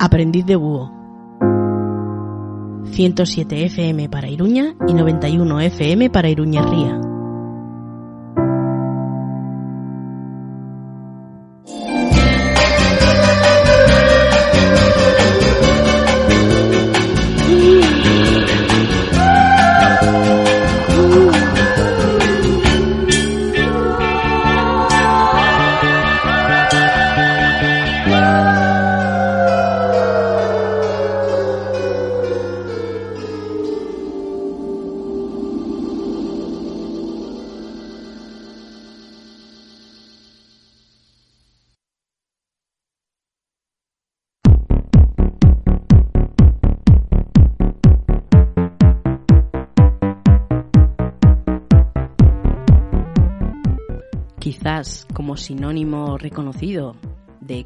[0.00, 0.90] Aprendiz de Búho.
[2.84, 7.00] 107 FM para Iruña y 91 FM para Iruñerría.
[7.00, 7.09] como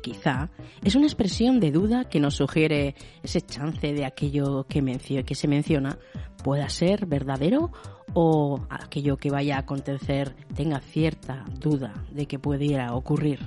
[0.03, 0.51] quizá,
[0.83, 4.83] es una expresión de duda que nos sugiere ese chance de aquello que,
[5.25, 5.99] que se menciona
[6.43, 7.71] pueda ser verdadero
[8.15, 13.41] o aquello que vaya a acontecer tenga cierta duda de que pudiera ocurrir.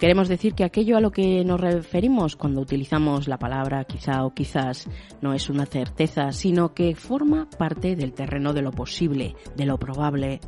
[0.00, 4.32] Queremos decir que aquello a lo que nos referimos cuando utilizamos la palabra quizá o
[4.32, 4.88] quizás
[5.20, 9.76] no es una certeza, sino que forma parte del terreno de lo posible, de lo
[9.78, 10.40] probable,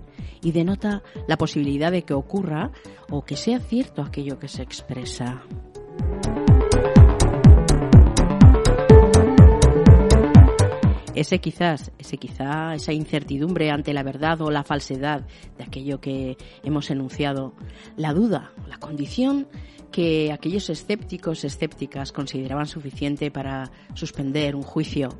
[0.43, 2.71] y denota la posibilidad de que ocurra
[3.11, 5.43] o que sea cierto aquello que se expresa.
[11.15, 15.27] Ese quizás, ese quizá, esa incertidumbre ante la verdad o la falsedad
[15.59, 17.55] de aquello que hemos enunciado,
[17.97, 19.47] la duda, la condición
[19.91, 25.11] que aquellos escépticos, escépticas consideraban suficiente para suspender un juicio.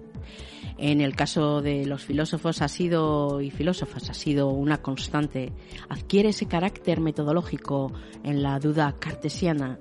[0.79, 5.53] En el caso de los filósofos ha sido y filósofas ha sido una constante.
[5.89, 7.93] Adquiere ese carácter metodológico
[8.25, 9.79] en la duda cartesiana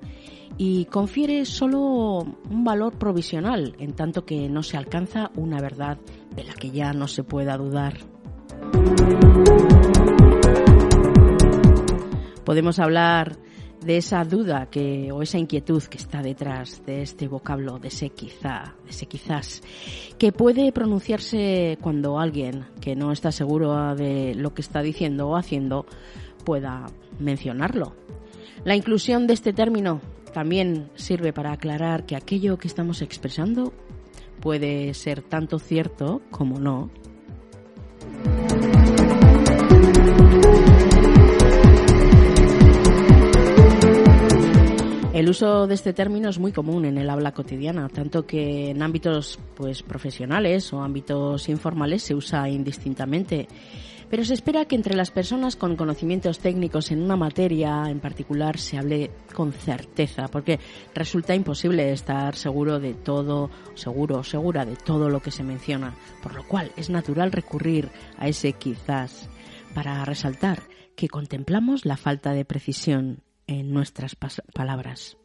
[0.58, 5.98] y confiere solo un valor provisional, en tanto que no se alcanza una verdad
[6.34, 7.98] de la que ya no se pueda dudar.
[12.44, 13.38] Podemos hablar
[13.84, 18.10] de esa duda que, o esa inquietud que está detrás de este vocablo, de ese
[18.10, 19.62] quizá, de ese quizás,
[20.18, 25.36] que puede pronunciarse cuando alguien que no está seguro de lo que está diciendo o
[25.36, 25.86] haciendo
[26.44, 26.86] pueda
[27.18, 27.94] mencionarlo.
[28.64, 30.00] La inclusión de este término
[30.32, 33.72] también sirve para aclarar que aquello que estamos expresando
[34.40, 36.90] puede ser tanto cierto como no.
[45.22, 48.82] El uso de este término es muy común en el habla cotidiana, tanto que en
[48.82, 53.46] ámbitos pues profesionales o ámbitos informales se usa indistintamente.
[54.10, 58.58] Pero se espera que entre las personas con conocimientos técnicos en una materia en particular
[58.58, 60.58] se hable con certeza, porque
[60.92, 65.94] resulta imposible estar seguro de todo, seguro o segura de todo lo que se menciona,
[66.20, 69.30] por lo cual es natural recurrir a ese quizás
[69.72, 70.64] para resaltar
[70.96, 73.22] que contemplamos la falta de precisión
[73.60, 74.16] en nuestras
[74.54, 75.16] palabras.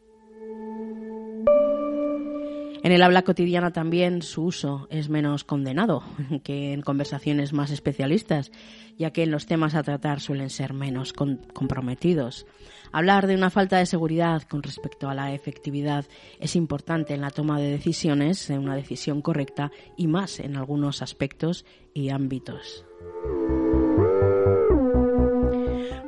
[2.84, 6.04] En el habla cotidiana también su uso es menos condenado
[6.44, 8.52] que en conversaciones más especialistas,
[8.98, 12.46] ya que en los temas a tratar suelen ser menos comprometidos.
[12.92, 16.06] Hablar de una falta de seguridad con respecto a la efectividad
[16.40, 21.02] es importante en la toma de decisiones, en una decisión correcta y más en algunos
[21.02, 22.86] aspectos y ámbitos.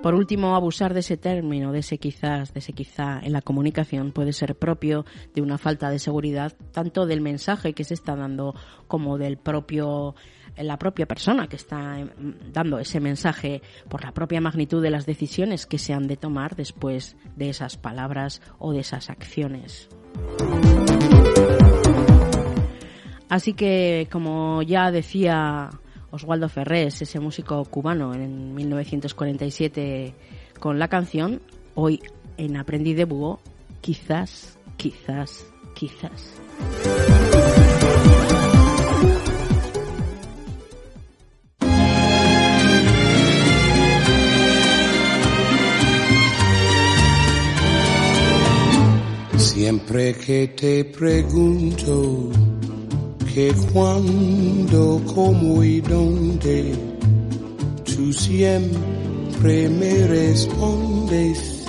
[0.01, 4.11] Por último, abusar de ese término, de ese quizás, de ese quizá en la comunicación
[4.11, 5.05] puede ser propio
[5.35, 8.55] de una falta de seguridad tanto del mensaje que se está dando
[8.87, 10.15] como del propio
[10.57, 12.09] la propia persona que está em,
[12.51, 16.55] dando ese mensaje por la propia magnitud de las decisiones que se han de tomar
[16.55, 19.89] después de esas palabras o de esas acciones.
[23.29, 25.69] Así que, como ya decía
[26.11, 30.13] Oswaldo Ferrés, ese músico cubano en 1947
[30.59, 31.41] con la canción,
[31.75, 32.01] hoy
[32.37, 33.39] en Aprendí de Búho,
[33.81, 35.45] quizás, quizás,
[35.75, 36.35] quizás.
[49.37, 52.48] Siempre que te pregunto
[53.33, 56.75] que cuando, cómo y dónde,
[57.83, 61.65] tú siempre me respondes,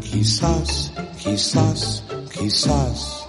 [0.00, 0.92] quizás,
[1.22, 2.02] quizás,
[2.32, 3.26] quizás.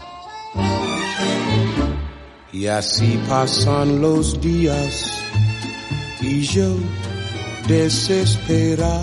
[2.52, 5.12] Y así pasan los días
[6.22, 6.76] y yo
[7.68, 9.00] desesperado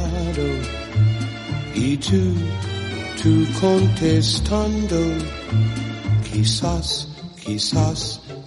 [1.75, 2.35] y tú,
[3.23, 5.01] tú contestando,
[6.33, 7.09] quizás,
[7.43, 8.21] quizás,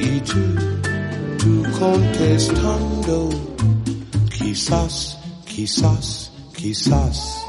[0.00, 0.54] idzie
[1.38, 3.28] tu contestando.
[4.30, 7.48] Quizás, quizás, quizás.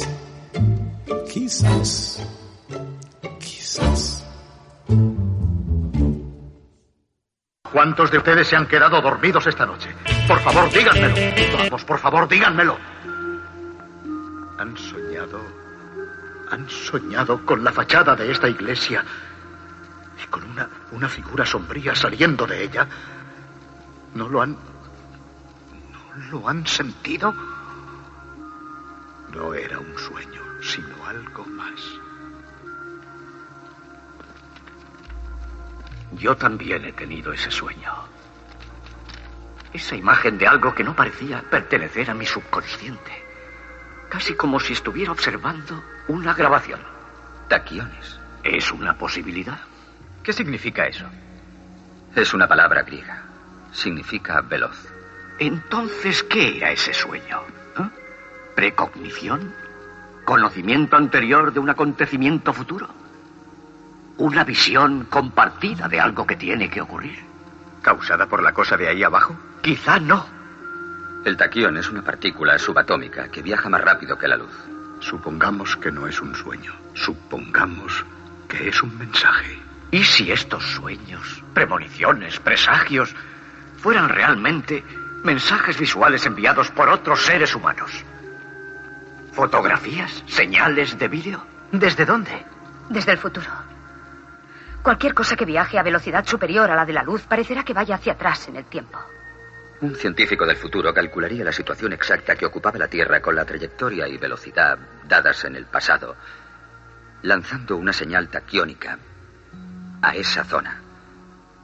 [1.31, 2.21] quizás.
[7.71, 9.95] ¿Cuántos de ustedes se han quedado dormidos esta noche?
[10.27, 11.15] Por favor, díganmelo.
[11.57, 12.77] Vamos, por favor, díganmelo.
[14.57, 15.41] Han soñado.
[16.49, 19.05] Han soñado con la fachada de esta iglesia
[20.21, 22.85] y con una, una figura sombría saliendo de ella.
[24.15, 24.57] ¿No lo han.
[26.17, 27.33] ¿No lo han sentido?
[29.33, 31.81] No era un sueño, sino algo más.
[36.13, 37.93] Yo también he tenido ese sueño.
[39.73, 43.23] Esa imagen de algo que no parecía pertenecer a mi subconsciente.
[44.09, 46.81] Casi como si estuviera observando una grabación.
[47.47, 48.19] Taquiones.
[48.43, 49.59] Es una posibilidad.
[50.23, 51.05] ¿Qué significa eso?
[52.15, 53.23] Es una palabra griega.
[53.71, 54.91] Significa veloz.
[55.39, 57.41] Entonces, ¿qué era ese sueño?
[57.79, 57.89] ¿Eh?
[58.55, 59.55] ¿Precognición?
[60.25, 62.87] ¿Conocimiento anterior de un acontecimiento futuro?
[64.17, 67.19] ¿Una visión compartida de algo que tiene que ocurrir?
[67.81, 69.35] ¿Causada por la cosa de ahí abajo?
[69.61, 70.25] Quizá no.
[71.25, 74.53] El taquión es una partícula subatómica que viaja más rápido que la luz.
[74.99, 76.73] Supongamos que no es un sueño.
[76.93, 78.05] Supongamos
[78.47, 79.59] que es un mensaje.
[79.89, 83.15] ¿Y si estos sueños, premoniciones, presagios,
[83.77, 84.83] fueran realmente
[85.23, 87.91] mensajes visuales enviados por otros seres humanos?
[89.31, 90.23] ¿Fotografías?
[90.27, 91.45] ¿Señales de vídeo?
[91.71, 92.45] ¿Desde dónde?
[92.89, 93.47] Desde el futuro.
[94.83, 97.95] Cualquier cosa que viaje a velocidad superior a la de la luz parecerá que vaya
[97.95, 98.99] hacia atrás en el tiempo.
[99.81, 104.07] Un científico del futuro calcularía la situación exacta que ocupaba la Tierra con la trayectoria
[104.07, 106.15] y velocidad dadas en el pasado,
[107.23, 108.99] lanzando una señal taquiónica
[110.01, 110.81] a esa zona,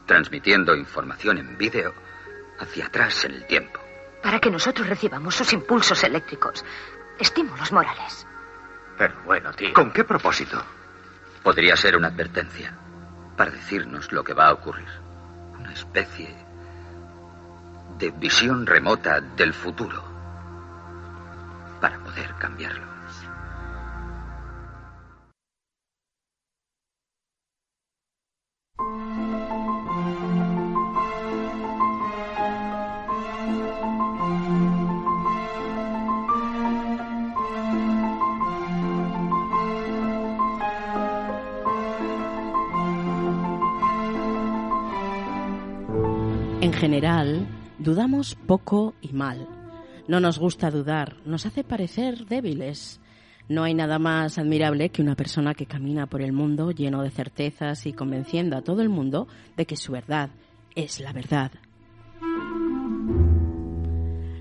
[0.06, 1.94] transmitiendo información en vídeo
[2.60, 3.80] hacia atrás en el tiempo.
[4.24, 6.66] Para que nosotros recibamos sus impulsos eléctricos,
[7.20, 8.28] estímulos morales.
[8.98, 9.74] Pero bueno, tío.
[9.74, 10.64] ¿Con qué propósito?
[11.44, 12.74] Podría ser una advertencia
[13.36, 14.88] para decirnos lo que va a ocurrir.
[15.60, 16.36] Una especie
[17.98, 20.04] de visión remota del futuro
[21.80, 22.97] para poder cambiarlo.
[46.78, 47.48] General,
[47.80, 49.48] dudamos poco y mal.
[50.08, 53.02] No nos gusta dudar, nos hace parecer débiles.
[53.50, 57.10] No hay nada más admirable que una persona que camina por el mundo lleno de
[57.10, 60.30] certezas y convenciendo a todo el mundo de que su verdad
[60.76, 61.52] es la verdad.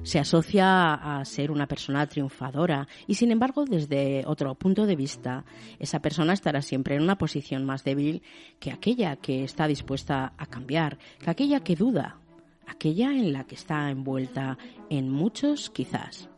[0.02, 5.44] Se asocia a ser una persona triunfadora y sin embargo desde otro punto de vista
[5.78, 8.22] esa persona estará siempre en una posición más débil
[8.60, 12.20] que aquella que está dispuesta a cambiar, que aquella que duda,
[12.66, 14.58] aquella en la que está envuelta
[14.90, 16.28] en muchos quizás.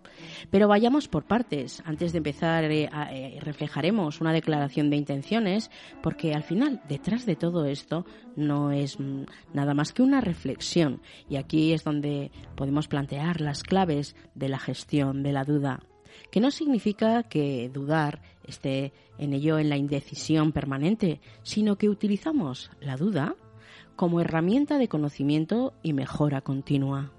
[0.51, 1.83] Pero vayamos por partes.
[1.85, 5.71] Antes de empezar, eh, eh, reflejaremos una declaración de intenciones,
[6.03, 8.05] porque al final, detrás de todo esto,
[8.37, 11.03] no es mm, nada más que una reflexión.
[11.29, 15.81] Y aquí es donde podemos plantear las claves de la gestión de la duda
[16.31, 22.71] que no significa que dudar esté en ello en la indecisión permanente, sino que utilizamos
[22.81, 23.37] la duda
[23.99, 27.11] como herramienta de conocimiento y mejora continua.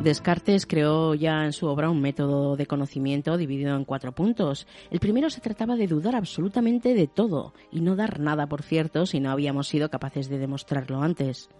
[0.00, 4.68] Descartes creó ya en su obra un método de conocimiento dividido en cuatro puntos.
[4.92, 9.06] El primero se trataba de dudar absolutamente de todo y no dar nada por cierto
[9.06, 11.50] si no habíamos sido capaces de demostrarlo antes.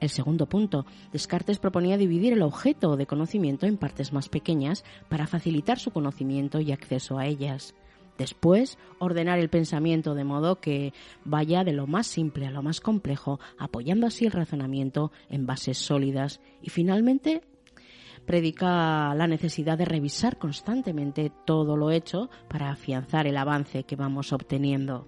[0.00, 5.28] El segundo punto, Descartes proponía dividir el objeto de conocimiento en partes más pequeñas para
[5.28, 7.76] facilitar su conocimiento y acceso a ellas.
[8.18, 10.92] Después, ordenar el pensamiento de modo que
[11.24, 15.78] vaya de lo más simple a lo más complejo, apoyando así el razonamiento en bases
[15.78, 16.40] sólidas.
[16.60, 17.42] Y finalmente,
[18.26, 24.32] predica la necesidad de revisar constantemente todo lo hecho para afianzar el avance que vamos
[24.32, 25.06] obteniendo.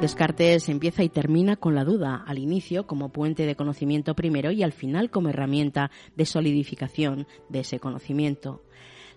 [0.00, 4.64] Descartes empieza y termina con la duda, al inicio como puente de conocimiento primero y
[4.64, 8.64] al final como herramienta de solidificación de ese conocimiento.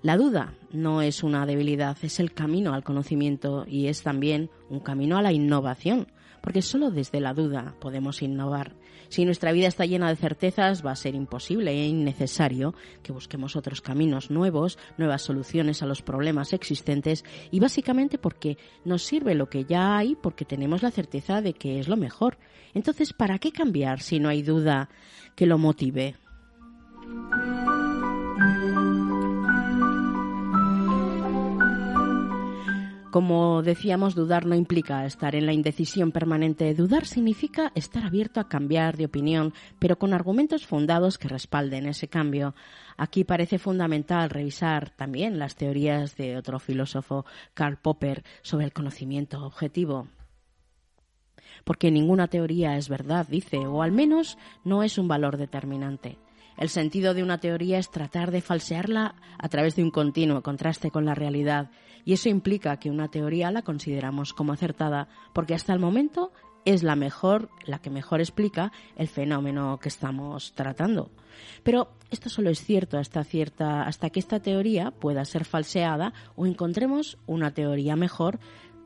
[0.02, 4.80] La duda no es una debilidad, es el camino al conocimiento y es también un
[4.80, 6.08] camino a la innovación,
[6.42, 8.75] porque solo desde la duda podemos innovar.
[9.10, 12.74] Si nuestra vida está llena de certezas, va a ser imposible e innecesario
[13.04, 19.04] que busquemos otros caminos nuevos, nuevas soluciones a los problemas existentes y básicamente porque nos
[19.04, 22.38] sirve lo que ya hay porque tenemos la certeza de que es lo mejor.
[22.74, 24.90] Entonces, ¿para qué cambiar si no hay duda
[25.36, 26.16] que lo motive?
[33.15, 36.74] Como decíamos, dudar no implica estar en la indecisión permanente.
[36.74, 42.10] Dudar significa estar abierto a cambiar de opinión, pero con argumentos fundados que respalden ese
[42.10, 42.55] cambio.
[42.98, 49.45] Aquí parece fundamental revisar también las teorías de otro filósofo, Karl Popper, sobre el conocimiento
[49.45, 50.10] objetivo
[51.63, 56.17] porque ninguna teoría es verdad, dice, o al menos no es un valor determinante.
[56.57, 60.91] El sentido de una teoría es tratar de falsearla a través de un continuo contraste
[60.91, 61.72] con la realidad,
[62.05, 66.31] y eso implica que una teoría la consideramos como acertada, porque hasta el momento
[66.63, 71.09] es la mejor, la que mejor explica el fenómeno que estamos tratando.
[71.63, 76.45] Pero esto solo es cierto hasta cierta, hasta que esta teoría pueda ser falseada o
[76.45, 78.39] encontremos una teoría mejor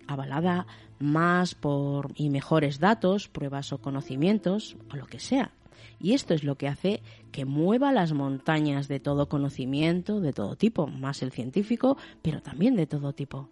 [0.08, 0.66] avalada
[1.00, 5.52] más por y mejores datos, pruebas o conocimientos o lo que sea.
[6.00, 10.56] Y esto es lo que hace que mueva las montañas de todo conocimiento, de todo
[10.56, 13.50] tipo, más el científico, pero también de todo tipo.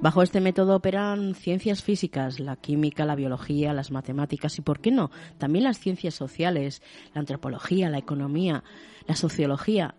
[0.00, 4.90] Bajo este método operan ciencias físicas, la química, la biología, las matemáticas y, ¿por qué
[4.90, 6.82] no?, también las ciencias sociales,
[7.14, 8.64] la antropología, la economía,
[9.06, 9.94] la sociología,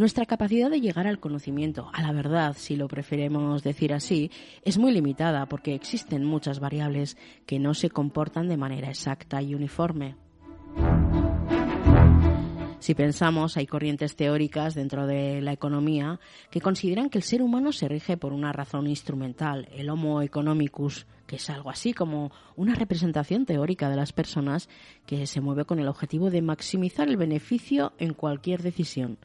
[0.00, 4.30] nuestra capacidad de llegar al conocimiento, a la verdad, si lo preferimos decir así,
[4.64, 9.54] es muy limitada porque existen muchas variables que no se comportan de manera exacta y
[9.54, 10.16] uniforme.
[12.78, 16.18] Si pensamos, hay corrientes teóricas dentro de la economía
[16.50, 21.06] que consideran que el ser humano se rige por una razón instrumental, el Homo economicus,
[21.26, 24.70] que es algo así como una representación teórica de las personas
[25.04, 29.18] que se mueve con el objetivo de maximizar el beneficio en cualquier decisión.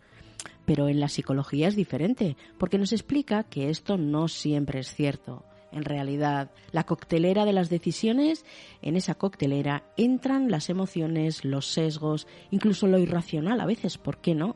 [0.65, 5.43] Pero en la psicología es diferente, porque nos explica que esto no siempre es cierto.
[5.71, 8.45] En realidad, la coctelera de las decisiones,
[8.81, 14.33] en esa coctelera entran las emociones, los sesgos, incluso lo irracional a veces, ¿por qué
[14.35, 14.55] no?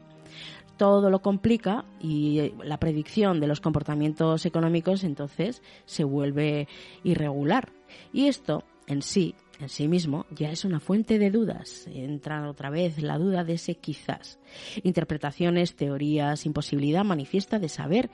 [0.78, 6.70] Todo lo complica y la predicción de los comportamientos económicos entonces se vuelve
[7.04, 7.74] irregular.
[8.14, 11.88] Y esto en sí en sí mismo ya es una fuente de dudas.
[11.88, 14.40] Entra otra vez la duda de ese quizás.
[14.84, 18.10] Interpretaciones, teorías, imposibilidad manifiesta de saber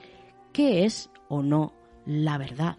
[0.52, 1.72] qué es o no
[2.04, 2.78] la verdad.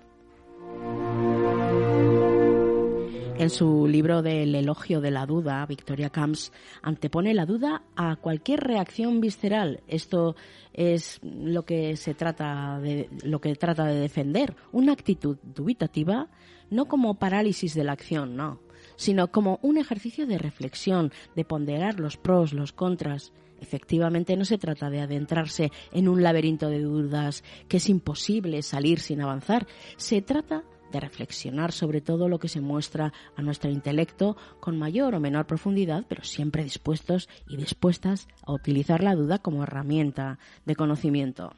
[3.40, 8.62] En su libro del elogio de la duda, Victoria Camps antepone la duda a cualquier
[8.62, 9.82] reacción visceral.
[9.88, 10.36] Esto
[10.74, 16.30] es lo que se trata de, lo que trata de defender, una actitud dubitativa
[16.70, 18.60] no como parálisis de la acción, no,
[18.96, 23.34] sino como un ejercicio de reflexión, de ponderar los pros, los contras.
[23.60, 29.00] Efectivamente, no se trata de adentrarse en un laberinto de dudas que es imposible salir
[29.00, 29.66] sin avanzar.
[29.98, 35.16] Se trata de reflexionar sobre todo lo que se muestra a nuestro intelecto con mayor
[35.16, 40.76] o menor profundidad, pero siempre dispuestos y dispuestas a utilizar la duda como herramienta de
[40.76, 41.54] conocimiento.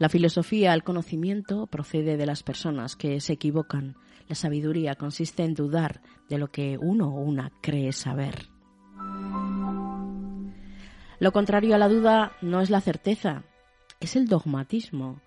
[0.00, 3.96] La filosofía, el conocimiento, procede de las personas que se equivocan.
[4.28, 8.48] La sabiduría consiste en dudar de lo que uno o una cree saber.
[11.18, 13.44] Lo contrario a la duda no es la certeza,
[14.00, 15.20] es el dogmatismo.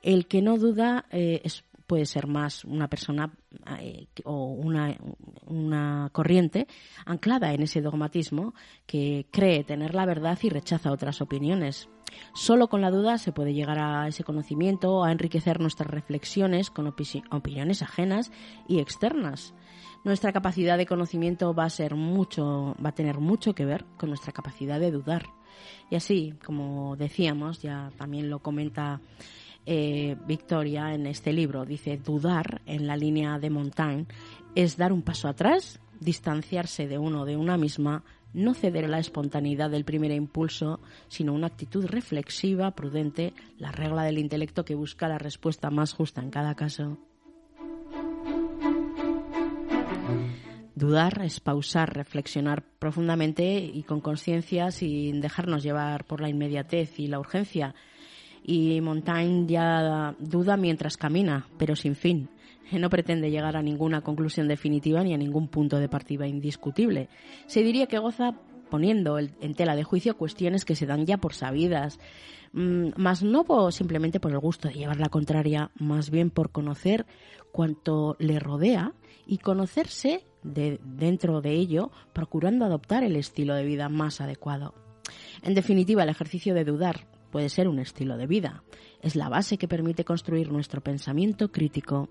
[0.00, 1.42] El que no duda eh,
[1.88, 3.32] puede ser más una persona
[3.80, 6.68] eh, o una, corriente
[7.04, 8.54] anclada en ese dogmatismo
[8.86, 11.88] que cree tener la verdad y rechaza otras opiniones.
[12.34, 16.86] Solo con la duda se puede llegar a ese conocimiento, a enriquecer nuestras reflexiones con
[16.86, 18.30] opiniones ajenas
[18.68, 19.54] y externas.
[20.04, 24.08] Nuestra capacidad de conocimiento va a ser mucho, va a tener mucho que ver con
[24.08, 25.26] nuestra capacidad de dudar.
[25.90, 29.00] Y así, como decíamos, ya también lo comenta
[29.66, 34.06] eh, Victoria en este libro, dice, dudar en la línea de Montaigne
[34.54, 38.02] es dar un paso atrás, distanciarse de uno de una misma,
[38.32, 44.04] no ceder a la espontaneidad del primer impulso, sino una actitud reflexiva, prudente, la regla
[44.04, 46.98] del intelecto que busca la respuesta más justa en cada caso.
[50.74, 57.06] Dudar es pausar, reflexionar profundamente y con conciencia sin dejarnos llevar por la inmediatez y
[57.06, 57.74] la urgencia.
[58.42, 62.30] Y Montaigne ya duda mientras camina, pero sin fin.
[62.78, 67.08] No pretende llegar a ninguna conclusión definitiva ni a ningún punto de partida indiscutible.
[67.46, 68.34] Se diría que goza
[68.70, 71.98] poniendo en tela de juicio cuestiones que se dan ya por sabidas,
[72.52, 77.04] mm, más no simplemente por el gusto de llevar la contraria, más bien por conocer
[77.52, 78.94] cuanto le rodea
[79.26, 84.74] y conocerse de, dentro de ello, procurando adoptar el estilo de vida más adecuado.
[85.42, 88.62] En definitiva, el ejercicio de dudar puede ser un estilo de vida.
[89.00, 92.08] Es la base que permite construir nuestro pensamiento crítico.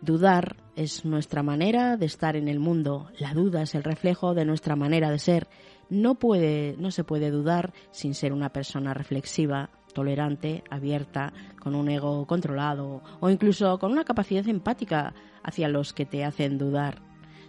[0.00, 3.10] Dudar es nuestra manera de estar en el mundo.
[3.18, 5.48] La duda es el reflejo de nuestra manera de ser.
[5.90, 11.88] No puede, no se puede dudar sin ser una persona reflexiva, tolerante, abierta, con un
[11.88, 17.02] ego controlado o incluso con una capacidad empática hacia los que te hacen dudar.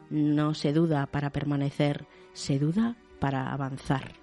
[0.10, 4.13] No se duda para permanecer, se duda para avanzar.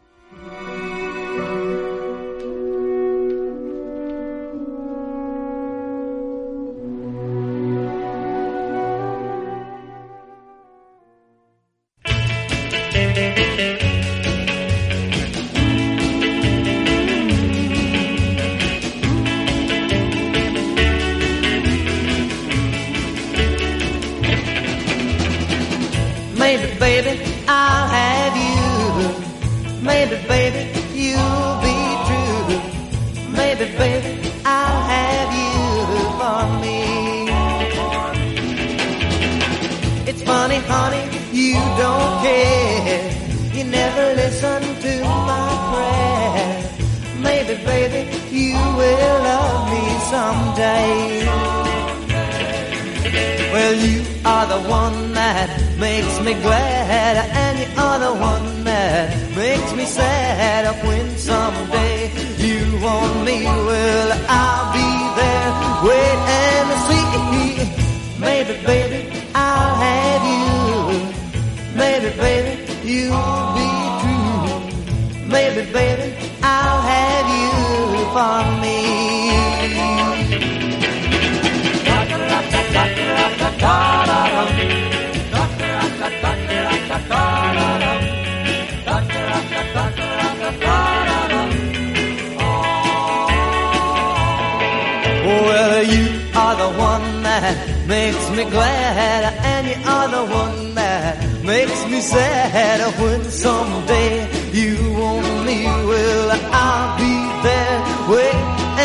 [96.59, 102.81] the one that makes me glad, and you are the one that makes me sad.
[103.01, 107.17] When someday you want me, well, I'll be
[107.47, 107.79] there.
[108.11, 108.35] Wait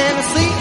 [0.02, 0.54] and see.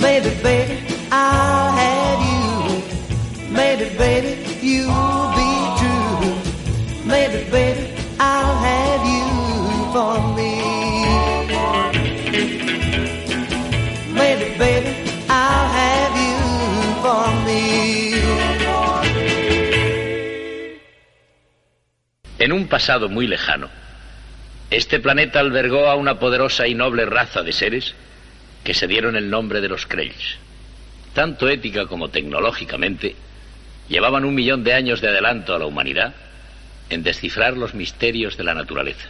[0.00, 0.76] Maybe, baby,
[1.10, 3.52] I'll have you.
[3.52, 4.32] Maybe, baby,
[4.64, 5.15] you.
[22.46, 23.68] En un pasado muy lejano,
[24.70, 27.96] este planeta albergó a una poderosa y noble raza de seres
[28.62, 30.38] que se dieron el nombre de los Krells.
[31.12, 33.16] Tanto ética como tecnológicamente,
[33.88, 36.14] Llevaban un millón de años de adelanto a la humanidad
[36.88, 39.08] en descifrar los misterios de la naturaleza.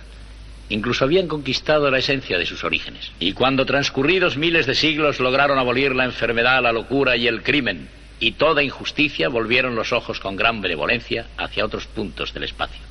[0.70, 3.12] Incluso habían conquistado la esencia de sus orígenes.
[3.20, 7.86] Y cuando transcurridos miles de siglos lograron abolir la enfermedad, la locura y el crimen
[8.18, 12.85] y toda injusticia, volvieron los ojos con gran benevolencia hacia otros puntos del espacio.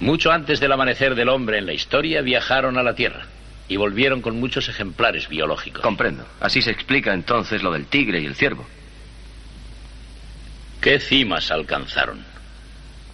[0.00, 3.26] Mucho antes del amanecer del hombre en la historia, viajaron a la Tierra
[3.68, 5.82] y volvieron con muchos ejemplares biológicos.
[5.82, 6.26] Comprendo.
[6.40, 8.66] Así se explica entonces lo del tigre y el ciervo.
[10.80, 12.22] ¿Qué cimas alcanzaron?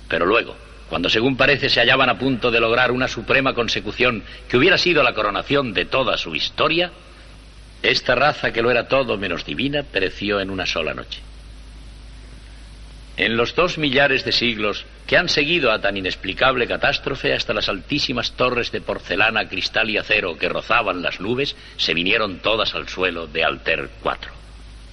[0.08, 0.56] Pero luego,
[0.88, 5.04] cuando según parece se hallaban a punto de lograr una suprema consecución que hubiera sido
[5.04, 6.90] la coronación de toda su historia,
[7.82, 11.20] esta raza que lo era todo menos divina pereció en una sola noche.
[13.20, 17.68] En los dos millares de siglos que han seguido a tan inexplicable catástrofe, hasta las
[17.68, 22.88] altísimas torres de porcelana, cristal y acero que rozaban las nubes, se vinieron todas al
[22.88, 24.32] suelo de Alter 4.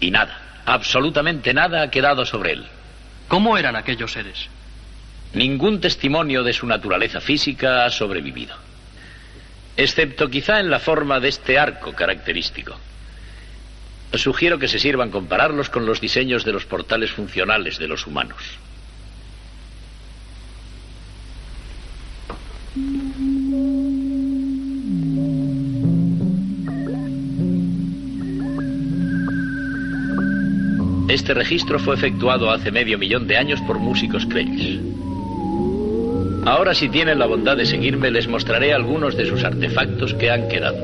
[0.01, 2.65] Y nada, absolutamente nada ha quedado sobre él.
[3.29, 4.49] ¿Cómo eran aquellos seres?
[5.33, 8.57] Ningún testimonio de su naturaleza física ha sobrevivido,
[9.77, 12.77] excepto quizá en la forma de este arco característico.
[14.13, 18.37] Sugiero que se sirvan compararlos con los diseños de los portales funcionales de los humanos.
[31.09, 34.79] Este registro fue efectuado hace medio millón de años por músicos creyes.
[36.45, 40.47] Ahora si tienen la bondad de seguirme les mostraré algunos de sus artefactos que han
[40.47, 40.77] quedado.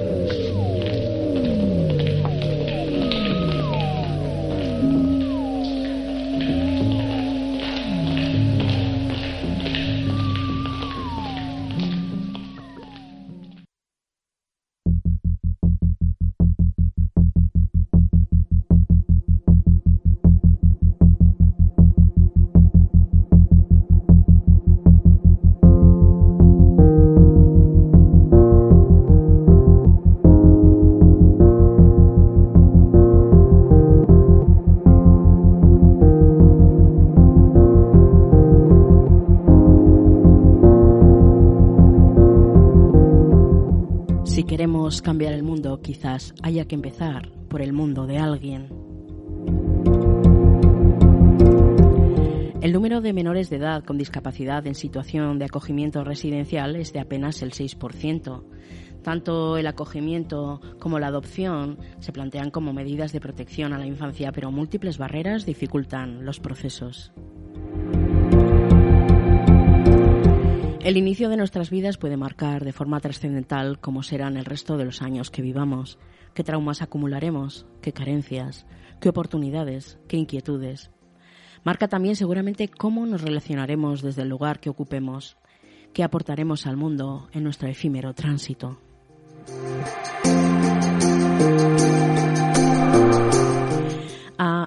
[45.04, 48.70] Cambiar el mundo, quizás haya que empezar por el mundo de alguien.
[52.62, 57.02] El número de menores de edad con discapacidad en situación de acogimiento residencial es de
[57.02, 58.44] apenas el 6%.
[59.04, 64.32] Tanto el acogimiento como la adopción se plantean como medidas de protección a la infancia,
[64.32, 67.12] pero múltiples barreras dificultan los procesos.
[70.84, 74.84] El inicio de nuestras vidas puede marcar de forma trascendental cómo serán el resto de
[74.84, 75.98] los años que vivamos,
[76.34, 78.66] qué traumas acumularemos, qué carencias,
[79.00, 80.92] qué oportunidades, qué inquietudes.
[81.64, 85.38] Marca también seguramente cómo nos relacionaremos desde el lugar que ocupemos,
[85.94, 88.78] qué aportaremos al mundo en nuestro efímero tránsito.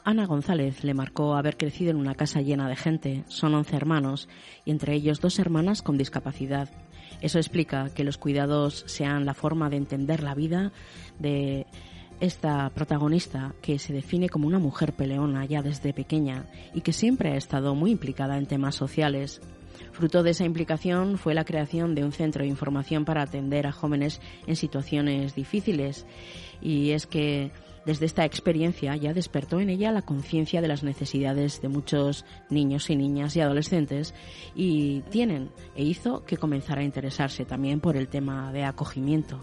[0.06, 3.24] Ana González le marcó haber crecido en una casa llena de gente.
[3.26, 4.28] Son once hermanos
[4.64, 6.68] y entre ellos dos hermanas con discapacidad.
[7.20, 10.70] Eso explica que los cuidados sean la forma de entender la vida
[11.18, 11.66] de
[12.20, 17.32] esta protagonista que se define como una mujer peleona ya desde pequeña y que siempre
[17.32, 19.40] ha estado muy implicada en temas sociales.
[19.90, 23.72] Fruto de esa implicación fue la creación de un centro de información para atender a
[23.72, 26.06] jóvenes en situaciones difíciles.
[26.62, 27.50] Y es que
[27.86, 32.90] desde esta experiencia ya despertó en ella la conciencia de las necesidades de muchos niños
[32.90, 34.12] y niñas y adolescentes
[34.56, 39.40] y tienen e hizo que comenzara a interesarse también por el tema de acogimiento.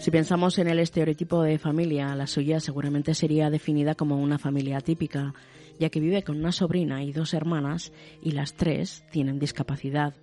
[0.00, 4.80] Si pensamos en el estereotipo de familia, la suya seguramente sería definida como una familia
[4.80, 5.34] típica,
[5.78, 7.92] ya que vive con una sobrina y dos hermanas
[8.22, 10.14] y las tres tienen discapacidad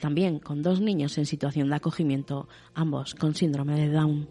[0.00, 4.28] también con dos niños en situación de acogimiento, ambos con síndrome de Down.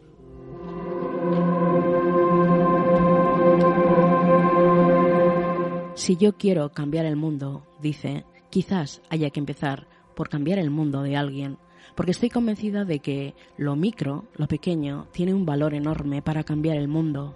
[5.95, 11.01] Si yo quiero cambiar el mundo, dice, quizás haya que empezar por cambiar el mundo
[11.01, 11.57] de alguien,
[11.95, 16.77] porque estoy convencida de que lo micro, lo pequeño, tiene un valor enorme para cambiar
[16.77, 17.35] el mundo.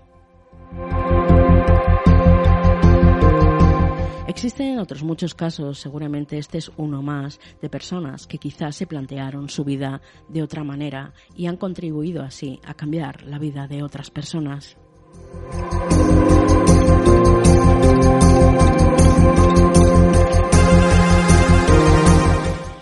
[4.28, 9.48] Existen otros muchos casos, seguramente este es uno más, de personas que quizás se plantearon
[9.48, 14.12] su vida de otra manera y han contribuido así a cambiar la vida de otras
[14.12, 14.78] personas.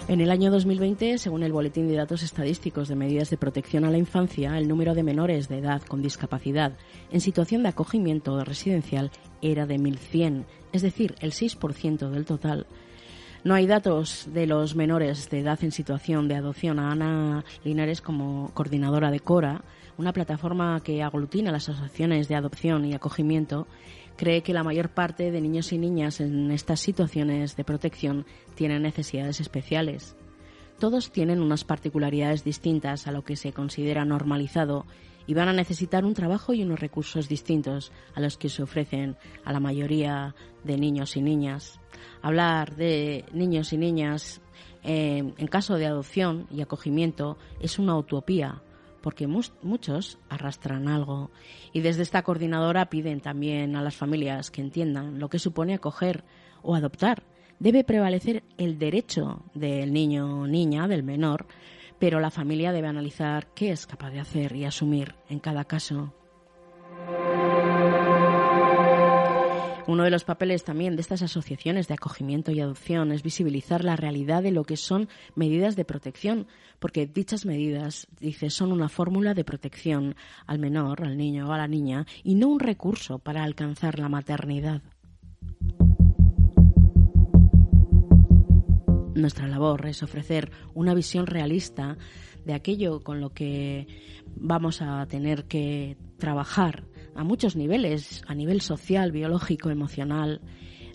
[0.08, 3.92] En el año 2020, según el Boletín de Datos Estadísticos de Medidas de Protección a
[3.92, 6.78] la Infancia, el número de menores de edad con discapacidad
[7.12, 12.68] en situación de acogimiento residencial era de 1.100, es decir, el 6% del total.
[13.46, 16.80] No hay datos de los menores de edad en situación de adopción.
[16.80, 19.64] Ana Linares, como coordinadora de CORA,
[19.98, 23.68] una plataforma que aglutina las asociaciones de adopción y acogimiento,
[24.18, 28.82] cree que la mayor parte de niños y niñas en estas situaciones de protección tienen
[28.82, 30.18] necesidades especiales.
[30.78, 34.86] Todos tienen unas particularidades distintas a lo que se considera normalizado
[35.28, 39.18] y van a necesitar un trabajo y unos recursos distintos a los que se ofrecen
[39.44, 41.80] a la mayoría de niños y niñas.
[42.22, 44.42] Hablar de niños y niñas
[44.84, 48.62] eh, en caso de adopción y acogimiento es una utopía
[49.06, 51.30] porque muchos arrastran algo.
[51.74, 56.24] Y desde esta coordinadora piden también a las familias que entiendan lo que supone acoger
[56.64, 57.22] o adoptar.
[57.60, 61.46] Debe prevalecer el derecho del niño o niña, del menor,
[62.00, 66.14] pero la familia debe analizar qué es capaz de hacer y asumir en cada caso.
[69.88, 73.96] Uno de los papeles también de estas asociaciones de acogimiento y adopción es visibilizar la
[73.96, 76.48] realidad de lo que son medidas de protección,
[76.80, 80.16] porque dichas medidas, dice, son una fórmula de protección
[80.48, 84.10] al menor, al niño o a la niña, y no un recurso para alcanzar la
[84.10, 84.82] maternidad.
[89.16, 91.98] Nuestra labor es ofrecer una visión realista
[92.44, 93.88] de aquello con lo que
[94.36, 96.84] vamos a tener que trabajar
[97.16, 100.42] a muchos niveles, a nivel social, biológico, emocional,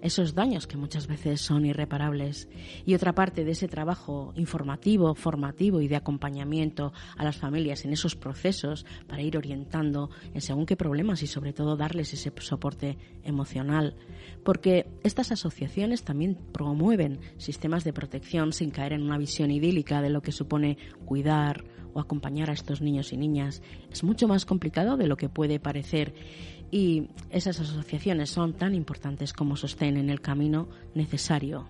[0.03, 2.49] esos daños que muchas veces son irreparables.
[2.87, 7.93] Y otra parte de ese trabajo informativo, formativo y de acompañamiento a las familias en
[7.93, 12.99] esos procesos para ir orientando en según qué problemas y sobre todo darles ese soporte
[13.25, 13.97] emocional.
[14.45, 20.11] Porque estas asociaciones también promueven sistemas de protección sin caer en una visión idílica de
[20.11, 24.97] lo que supone cuidar, o acompañar a estos niños y niñas es mucho más complicado
[24.97, 26.15] de lo que puede parecer
[26.71, 31.69] y esas asociaciones son tan importantes como sostén en el camino necesario.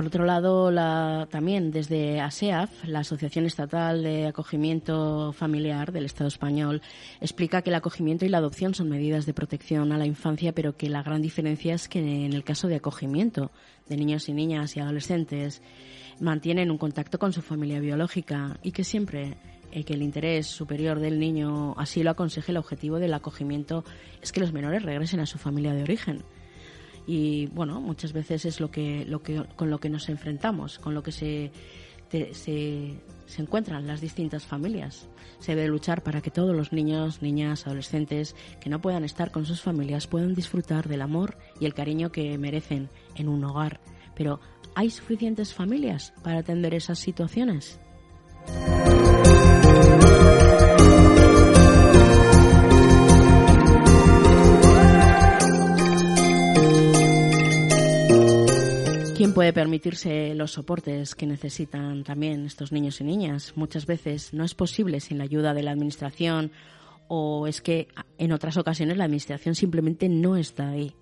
[0.00, 6.80] Por otro lado, también desde ASEAF, la Asociación Estatal de Acogimiento Familiar del Estado español,
[7.20, 10.74] explica que el acogimiento y la adopción son medidas de protección a la infancia, pero
[10.74, 13.50] que la gran diferencia es que en el caso de acogimiento
[13.90, 15.60] de niños y niñas y adolescentes
[16.18, 19.36] mantienen un contacto con su familia biológica y que siempre
[19.70, 23.84] eh, que el interés superior del niño así lo aconseje, el objetivo del acogimiento
[24.22, 26.24] es que los menores regresen a su familia de origen
[27.06, 30.94] y bueno, muchas veces es lo que, lo que, con lo que nos enfrentamos, con
[30.94, 31.50] lo que se,
[32.10, 35.08] se, se encuentran las distintas familias.
[35.38, 39.46] Se debe luchar para que todos los niños, niñas, adolescentes que no puedan estar con
[39.46, 43.80] sus familias puedan disfrutar del amor y el cariño que merecen en un hogar.
[44.14, 44.40] Pero
[44.74, 47.80] ¿hay suficientes familias para atender esas situaciones?
[59.20, 63.52] ¿Quién puede permitirse los soportes que necesitan también estos niños y niñas?
[63.54, 66.52] Muchas veces no es posible sin la ayuda de la Administración
[67.06, 70.94] o es que en otras ocasiones la Administración simplemente no está ahí.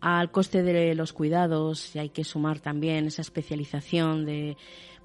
[0.00, 4.56] Al coste de los cuidados hay que sumar también esa especialización de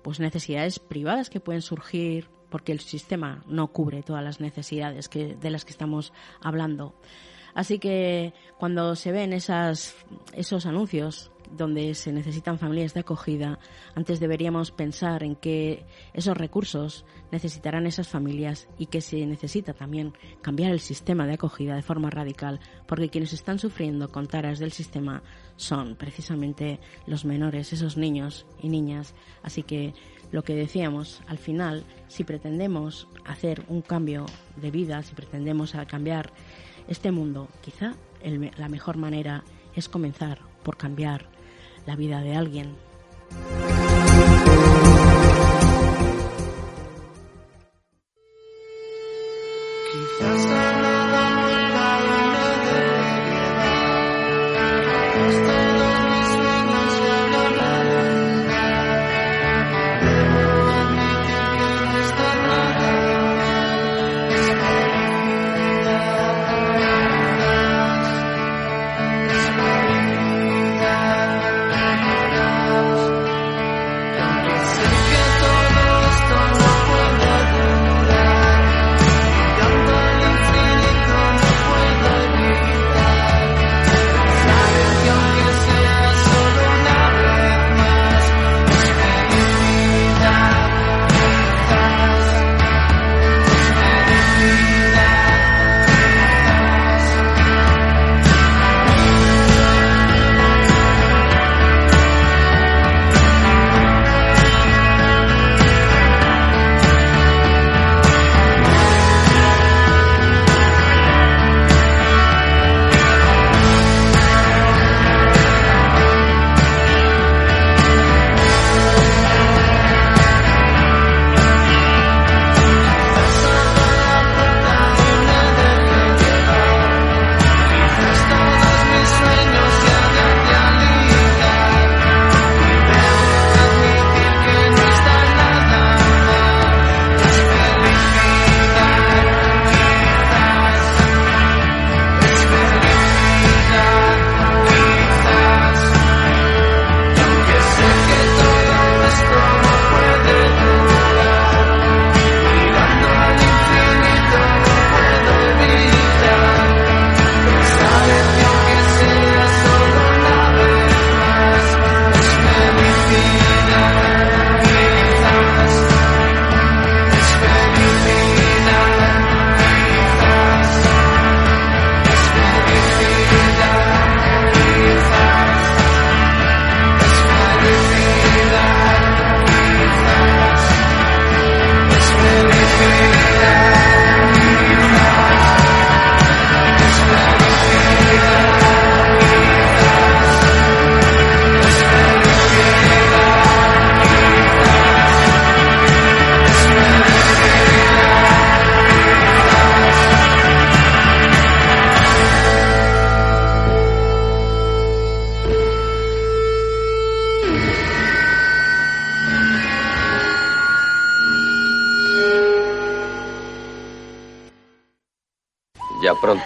[0.01, 5.35] pues necesidades privadas que pueden surgir porque el sistema no cubre todas las necesidades que,
[5.35, 6.95] de las que estamos hablando.
[7.53, 9.95] Así que cuando se ven esas,
[10.33, 13.59] esos anuncios donde se necesitan familias de acogida,
[13.95, 20.13] antes deberíamos pensar en que esos recursos necesitarán esas familias y que se necesita también
[20.41, 24.71] cambiar el sistema de acogida de forma radical, porque quienes están sufriendo con taras del
[24.71, 25.23] sistema
[25.55, 29.13] son precisamente los menores, esos niños y niñas.
[29.43, 29.93] Así que
[30.31, 36.31] lo que decíamos, al final, si pretendemos hacer un cambio de vida, si pretendemos cambiar
[36.88, 37.95] este mundo, quizá
[38.57, 39.43] la mejor manera
[39.75, 41.38] es comenzar por cambiar
[41.85, 42.75] la vida de alguien.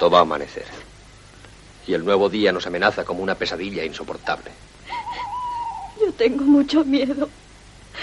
[0.03, 0.65] Pronto va a amanecer.
[1.87, 4.51] Y el nuevo día nos amenaza como una pesadilla insoportable.
[5.99, 7.29] Yo tengo mucho miedo.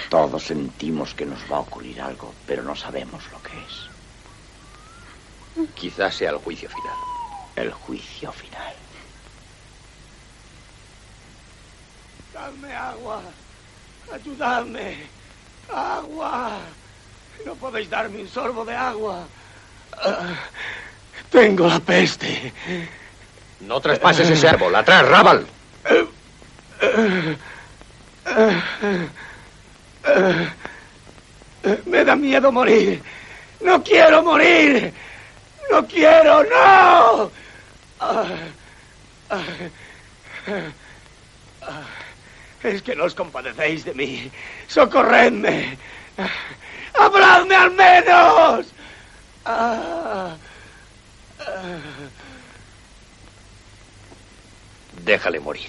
[0.09, 3.91] Todos sentimos que nos va a ocurrir algo, pero no sabemos lo que es.
[5.75, 6.97] Quizás sea el juicio final.
[7.57, 8.75] El juicio final.
[12.33, 13.21] Dame agua.
[14.13, 15.05] Ayudadme.
[15.71, 16.61] Agua.
[17.45, 19.27] No podéis darme un sorbo de agua.
[20.03, 20.35] Ah,
[21.31, 22.53] tengo la peste.
[23.61, 24.75] No traspases ese árbol.
[24.75, 25.47] Atrás, Rabal.
[31.87, 33.03] Me da miedo morir.
[33.61, 34.93] No quiero morir.
[35.71, 37.31] No quiero, no.
[42.63, 44.31] Es que no os compadecéis de mí.
[44.67, 45.79] Socorredme.
[46.99, 48.67] ¡Habladme al menos!
[55.05, 55.69] Déjale morir.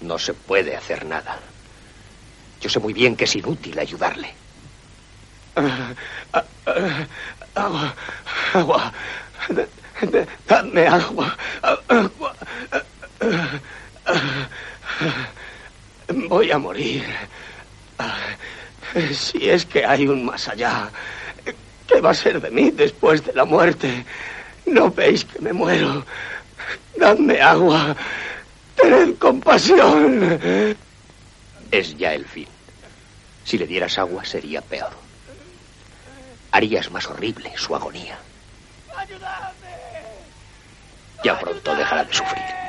[0.00, 1.38] No se puede hacer nada.
[2.60, 4.34] Yo sé muy bien que es inútil ayudarle.
[7.54, 7.94] Agua,
[8.52, 8.92] agua.
[10.46, 11.36] Dadme agua.
[11.62, 12.36] agua.
[16.28, 17.04] Voy a morir.
[19.12, 20.90] Si es que hay un más allá,
[21.86, 24.04] ¿qué va a ser de mí después de la muerte?
[24.66, 26.04] ¿No veis que me muero?
[26.96, 27.96] Dadme agua.
[28.74, 30.76] Tened compasión.
[31.70, 32.48] Es ya el fin.
[33.44, 34.90] Si le dieras agua sería peor.
[36.50, 38.18] Harías más horrible su agonía.
[38.96, 39.76] ¡Ayudadme!
[41.24, 42.65] Ya pronto dejará de sufrir.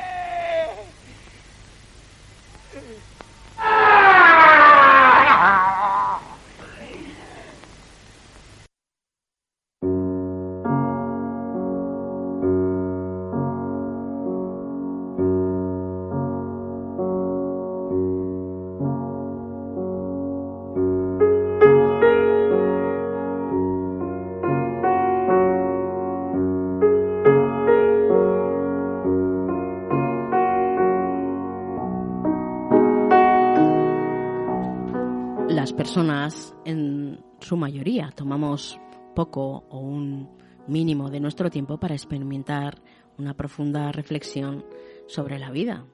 [35.78, 38.80] Personas, en su mayoría, tomamos
[39.14, 40.28] poco o un
[40.66, 42.82] mínimo de nuestro tiempo para experimentar
[43.16, 44.64] una profunda reflexión
[45.06, 45.86] sobre la vida.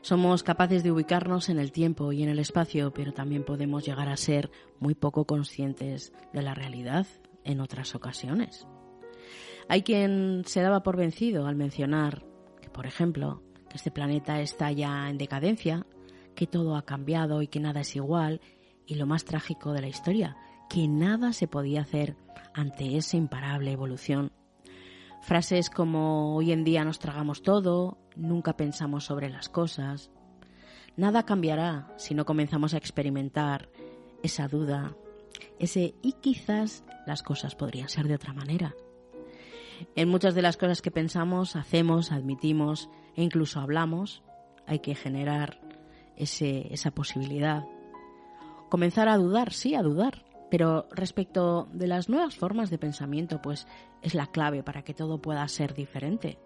[0.00, 4.08] Somos capaces de ubicarnos en el tiempo y en el espacio, pero también podemos llegar
[4.08, 7.06] a ser muy poco conscientes de la realidad
[7.44, 8.66] en otras ocasiones.
[9.68, 12.24] Hay quien se daba por vencido al mencionar
[12.60, 15.86] que, por ejemplo, que este planeta está ya en decadencia,
[16.34, 18.40] que todo ha cambiado y que nada es igual,
[18.90, 20.36] y lo más trágico de la historia,
[20.68, 22.16] que nada se podía hacer
[22.52, 24.32] ante esa imparable evolución.
[25.22, 30.10] Frases como hoy en día nos tragamos todo, nunca pensamos sobre las cosas.
[30.96, 33.68] Nada cambiará si no comenzamos a experimentar
[34.24, 34.96] esa duda,
[35.60, 38.74] ese y quizás las cosas podrían ser de otra manera.
[39.94, 44.24] En muchas de las cosas que pensamos, hacemos, admitimos e incluso hablamos,
[44.66, 45.60] hay que generar
[46.16, 47.64] ese, esa posibilidad.
[48.70, 53.66] Comenzar a dudar, sí, a dudar, pero respecto de las nuevas formas de pensamiento, pues
[54.00, 56.38] es la clave para que todo pueda ser diferente.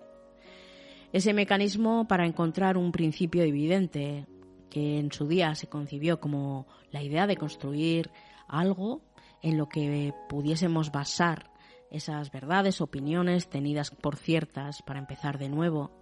[1.13, 4.27] Ese mecanismo para encontrar un principio evidente
[4.71, 8.11] que en su día se concibió como la idea de construir
[8.49, 9.03] algo
[9.43, 11.53] en lo que pudiésemos basar
[11.91, 15.93] esas verdades, opiniones tenidas por ciertas para empezar de nuevo.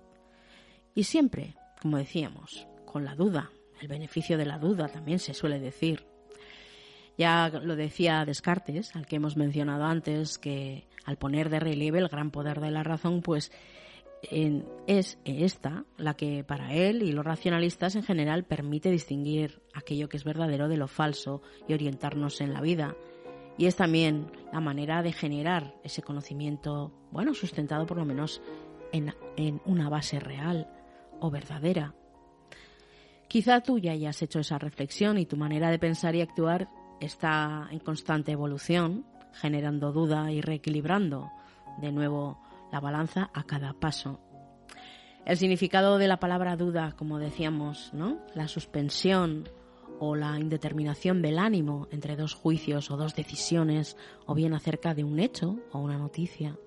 [0.94, 3.50] Y siempre, como decíamos, con la duda,
[3.80, 6.11] el beneficio de la duda también se suele decir.
[7.18, 12.08] Ya lo decía Descartes, al que hemos mencionado antes, que al poner de relieve el
[12.08, 13.52] gran poder de la razón, pues
[14.86, 20.16] es esta la que para él y los racionalistas en general permite distinguir aquello que
[20.16, 22.94] es verdadero de lo falso y orientarnos en la vida.
[23.58, 28.40] Y es también la manera de generar ese conocimiento, bueno, sustentado por lo menos
[28.92, 30.68] en, en una base real
[31.20, 31.94] o verdadera.
[33.28, 36.68] Quizá tú ya hayas hecho esa reflexión y tu manera de pensar y actuar
[37.06, 41.30] está en constante evolución, generando duda y reequilibrando
[41.78, 42.38] de nuevo
[42.70, 44.20] la balanza a cada paso.
[45.24, 48.18] El significado de la palabra duda, como decíamos, ¿no?
[48.34, 49.48] La suspensión
[50.00, 53.96] o la indeterminación del ánimo entre dos juicios o dos decisiones,
[54.26, 56.58] o bien acerca de un hecho o una noticia.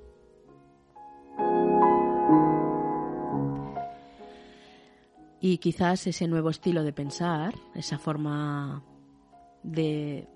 [5.41, 8.83] Y quizás ese nuevo estilo de pensar, esa forma
[9.65, 10.27] de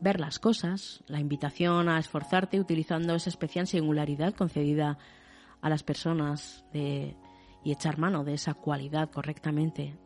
[0.00, 4.98] ver las cosas, la invitación a esforzarte utilizando esa especial singularidad concedida
[5.60, 7.16] a las personas de,
[7.64, 9.96] y echar mano de esa cualidad correctamente.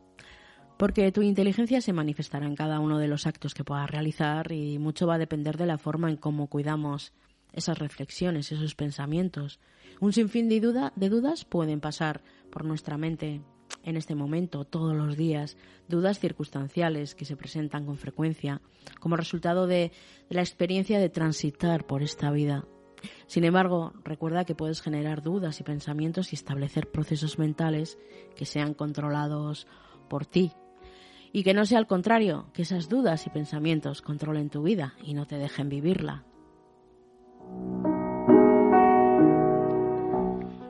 [0.79, 4.79] Porque tu inteligencia se manifestará en cada uno de los actos que puedas realizar y
[4.79, 7.13] mucho va a depender de la forma en cómo cuidamos
[7.53, 9.61] esas reflexiones, esos pensamientos.
[10.01, 13.43] Un sinfín de, duda, de dudas pueden pasar por nuestra mente
[13.83, 15.57] en este momento, todos los días,
[15.89, 18.61] dudas circunstanciales que se presentan con frecuencia
[18.99, 19.93] como resultado de,
[20.29, 22.65] la experiencia de transitar por esta vida.
[23.27, 27.99] Sin embargo, recuerda que puedes generar dudas y pensamientos y establecer procesos mentales
[28.37, 29.67] que sean controlados
[30.09, 30.53] por ti.
[31.33, 35.15] Y que no sea al contrario, que esas dudas y pensamientos controlen tu vida y
[35.15, 36.25] no te dejen vivirla.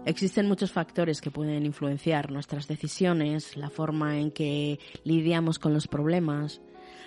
[0.07, 5.89] Existen muchos factores que pueden influenciar nuestras decisiones, la forma en que lidiamos con los
[5.89, 6.63] problemas.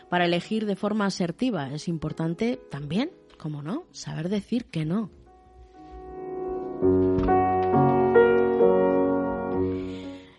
[0.10, 5.10] Para elegir de forma asertiva es importante también, como no, saber decir que no.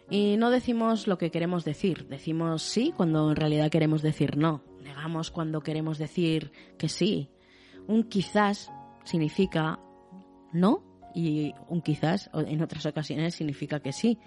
[0.08, 4.62] Y no decimos lo que queremos decir, decimos sí cuando en realidad queremos decir no,
[4.80, 7.30] negamos cuando queremos decir que sí.
[7.88, 8.70] Un quizás
[9.02, 9.80] significa
[10.52, 14.18] no y un quizás en otras ocasiones significa que sí.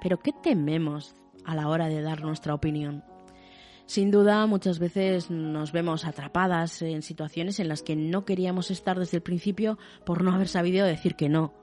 [0.00, 1.14] Pero ¿qué tememos
[1.44, 3.04] a la hora de dar nuestra opinión?
[3.86, 8.98] Sin duda, muchas veces nos vemos atrapadas en situaciones en las que no queríamos estar
[8.98, 11.54] desde el principio por no haber sabido decir que no.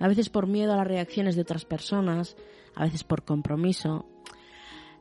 [0.00, 2.36] A veces por miedo a las reacciones de otras personas,
[2.74, 4.06] a veces por compromiso.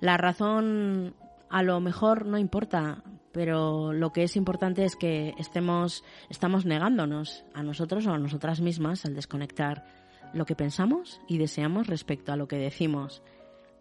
[0.01, 1.15] La razón
[1.53, 7.45] a lo mejor no importa, pero lo que es importante es que estemos, estamos negándonos
[7.53, 9.85] a nosotros o a nosotras mismas al desconectar
[10.33, 13.21] lo que pensamos y deseamos respecto a lo que decimos.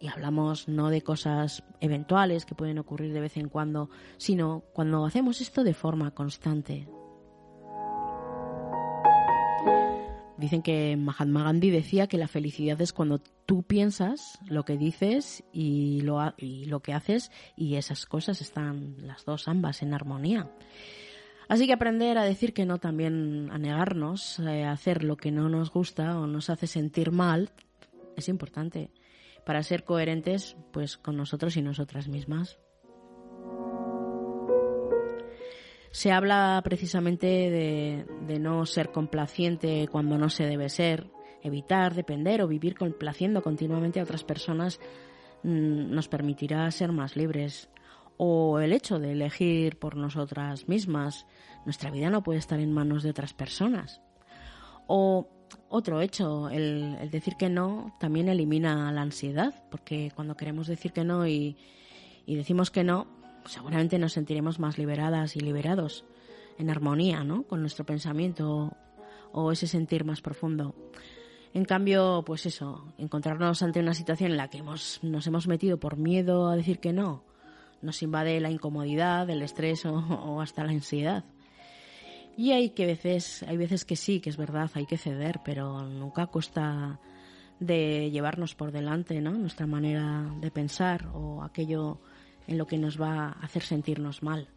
[0.01, 5.07] Y hablamos no de cosas eventuales que pueden ocurrir de vez en cuando, sino cuando
[5.07, 6.89] hacemos esto de forma constante,
[10.43, 15.45] Dicen que Mahatma Gandhi decía que la felicidad es cuando tú piensas lo que dices
[15.53, 20.51] y lo, y lo que haces y esas cosas están las dos ambas en armonía.
[21.49, 25.31] Así que aprender a decir que no también, a negarnos, eh, a hacer lo que
[25.31, 27.51] no nos gusta o nos hace sentir mal,
[28.17, 28.91] es importante
[29.45, 32.59] para ser coherentes pues con nosotros y nosotras mismas.
[35.91, 41.11] Se habla precisamente de, no ser complaciente cuando no se debe ser,
[41.43, 44.81] evitar depender o vivir complaciendo continuamente a otras personas
[45.43, 47.69] mm, nos permitirá ser más libres.
[48.17, 51.27] O el hecho de elegir por nosotras mismas.
[51.65, 54.01] Nuestra vida no puede estar en manos de otras personas.
[54.87, 55.29] O
[55.69, 61.05] otro hecho, el, decir que no también elimina la ansiedad, porque cuando queremos decir que
[61.05, 61.57] no y,
[62.27, 63.07] y decimos que no,
[63.47, 66.05] seguramente nos sentiremos más liberadas y liberados,
[66.59, 67.45] en armonía ¿no?
[67.45, 68.77] con nuestro pensamiento
[69.33, 70.75] o ese sentir más profundo.
[71.55, 75.79] En cambio, pues eso, encontrarnos ante una situación en la que hemos, nos hemos metido
[75.79, 77.25] por miedo a decir que no,
[77.83, 81.25] nos invade la incomodidad, el estrés o, hasta la ansiedad.
[82.37, 85.83] Y hay que veces, hay veces que sí, que es verdad, hay que ceder, pero
[85.83, 86.99] nunca cuesta
[87.61, 89.33] de llevarnos por delante, ¿no?
[89.33, 92.01] Nuestra manera de pensar o aquello
[92.47, 94.49] en lo que nos va a hacer sentirnos mal.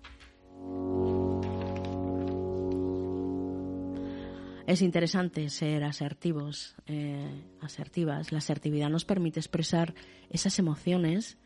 [4.67, 8.31] Es interesante ser asertivos, eh, asertivas.
[8.31, 9.93] La asertividad nos permite expresar
[10.29, 11.37] esas emociones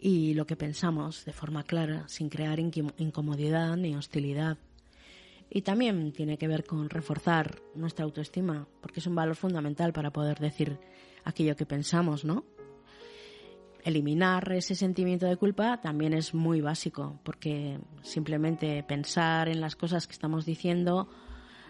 [0.00, 4.58] y lo que pensamos de forma clara, sin crear incomodidad ni hostilidad.
[5.50, 10.12] Y también tiene que ver con reforzar nuestra autoestima, porque es un valor fundamental para
[10.12, 10.78] poder decir
[11.24, 12.44] aquello que pensamos, ¿no?
[13.84, 20.06] eliminar ese sentimiento de culpa también es muy básico, porque simplemente pensar en las cosas
[20.06, 21.08] que estamos diciendo,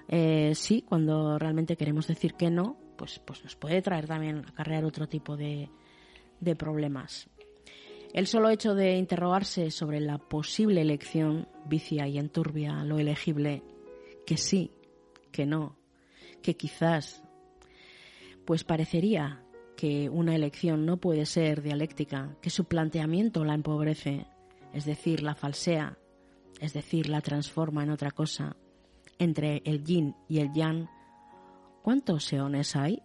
[0.08, 4.84] eh, sí, cuando realmente queremos decir que no, pues, pues nos puede traer también, acarrear
[4.84, 5.70] otro tipo de,
[6.40, 7.28] de problemas.
[8.12, 13.62] El solo hecho de interrogarse sobre la posible elección vicia y enturbia lo elegible,
[14.26, 14.72] que sí,
[15.30, 15.76] que no,
[16.42, 17.22] que quizás,
[18.46, 19.44] pues parecería
[19.76, 24.26] que una elección no puede ser dialéctica, que su planteamiento la empobrece,
[24.72, 25.98] es decir, la falsea,
[26.60, 28.56] es decir, la transforma en otra cosa.
[29.18, 30.88] Entre el yin y el yang,
[31.82, 33.02] ¿cuántos seones hay?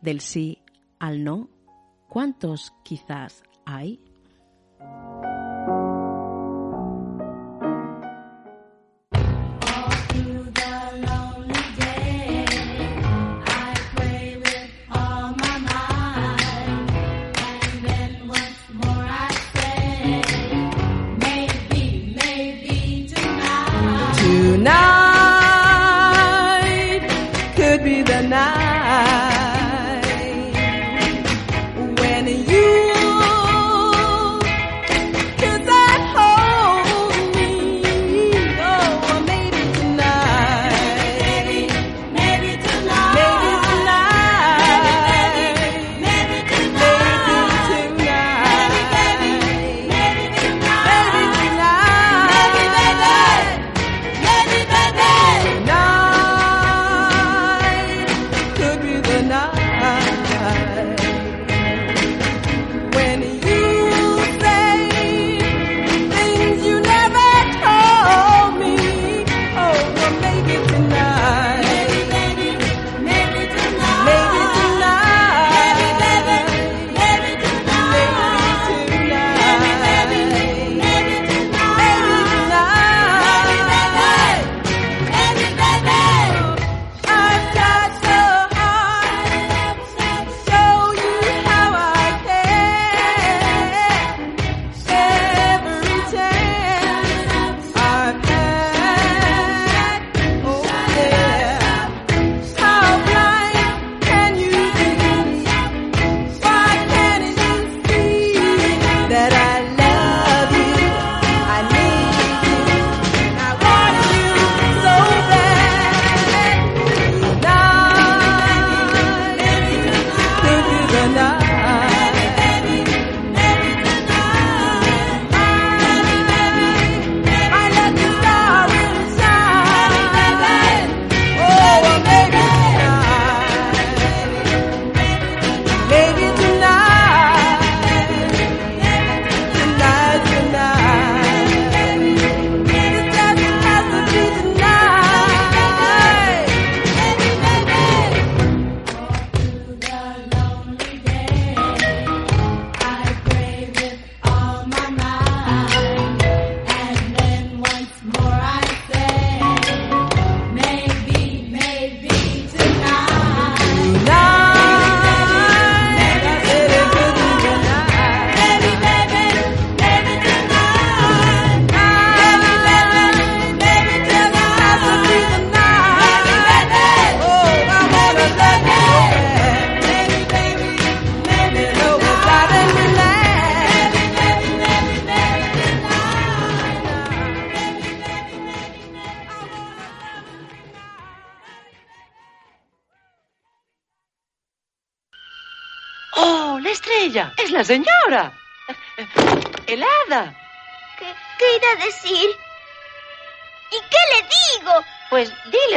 [0.00, 0.62] Del sí
[0.98, 1.48] al no,
[2.08, 4.00] ¿cuántos quizás hay?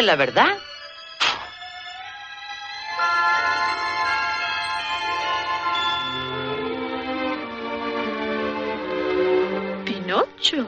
[0.08, 0.58] La verdad.
[9.84, 10.66] Pinocho.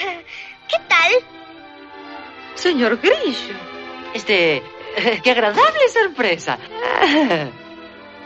[0.68, 1.12] ¿Qué tal?
[2.54, 3.54] Señor Grillo.
[4.14, 4.62] Este,
[5.22, 6.58] qué agradable sorpresa.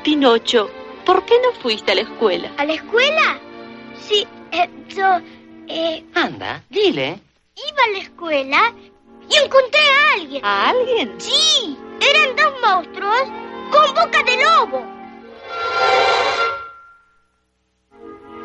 [0.04, 0.70] Pinocho,
[1.04, 2.52] ¿por qué no fuiste a la escuela?
[2.56, 3.40] ¿A la escuela?
[4.00, 5.06] Sí, eh, yo...
[5.66, 7.18] Eh, Anda, dile.
[7.56, 8.74] Iba a la escuela
[9.28, 10.44] y encontré a alguien.
[10.44, 11.20] ¿A alguien?
[11.20, 13.22] Sí, eran dos monstruos
[13.70, 14.86] con boca de lobo.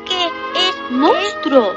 [0.06, 0.26] ¿Qué
[0.56, 0.90] es?
[0.90, 1.76] ¿Monstruos?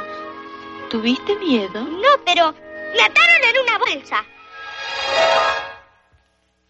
[0.90, 1.82] ¿Tuviste miedo?
[1.82, 2.54] No, pero
[2.94, 4.26] me ataron en una bolsa.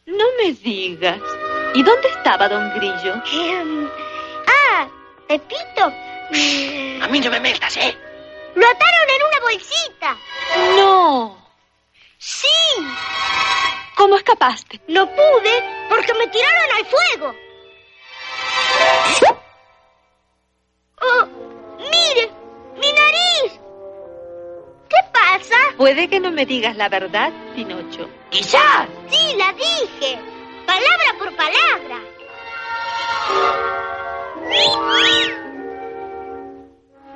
[0.06, 1.20] No me digas.
[1.74, 3.16] ¿Y dónde estaba don Grillo?
[3.34, 3.90] Eh,
[4.48, 4.88] ah,
[5.28, 5.84] Pepito.
[7.02, 7.96] A mí no me metas, ¿eh?
[8.56, 10.18] Lo ataron en una bolsita.
[10.78, 11.45] No.
[12.26, 12.48] Sí.
[13.96, 14.82] ¿Cómo escapaste?
[14.88, 17.36] No pude porque me tiraron al fuego.
[21.02, 21.28] Oh,
[21.78, 22.32] mire,
[22.78, 23.60] mi nariz.
[24.90, 25.56] ¿Qué pasa?
[25.78, 28.10] Puede que no me digas la verdad, Pinocho.
[28.32, 28.88] ¡Quizás!
[29.12, 30.20] Sí, la dije.
[30.66, 32.00] Palabra por palabra.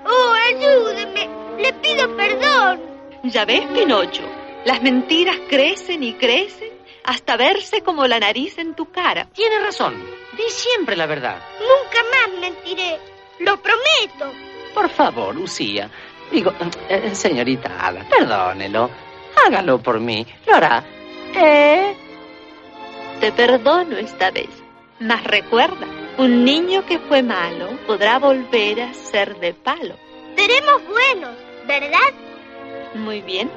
[0.05, 1.29] Oh, ayúdeme.
[1.57, 2.81] Le pido perdón.
[3.23, 4.23] Ya ves, Pinocho,
[4.65, 6.71] las mentiras crecen y crecen
[7.03, 9.25] hasta verse como la nariz en tu cara.
[9.33, 9.95] Tiene razón.
[10.37, 11.41] Di siempre la verdad.
[11.59, 12.99] Nunca más mentiré.
[13.39, 14.31] Lo prometo.
[14.73, 15.89] Por favor, Lucía.
[16.31, 16.53] Digo,
[16.87, 18.89] eh, señorita Ada, perdónelo.
[19.45, 20.25] Hágalo por mí.
[20.45, 20.83] Lo hará.
[21.33, 21.95] ¿Eh?
[23.19, 24.49] Te perdono esta vez.
[24.99, 25.87] Mas recuerda,
[26.17, 29.95] un niño que fue malo podrá volver a ser de palo.
[30.35, 31.35] Seremos buenos,
[31.65, 32.13] ¿verdad?
[32.95, 33.49] Muy bien.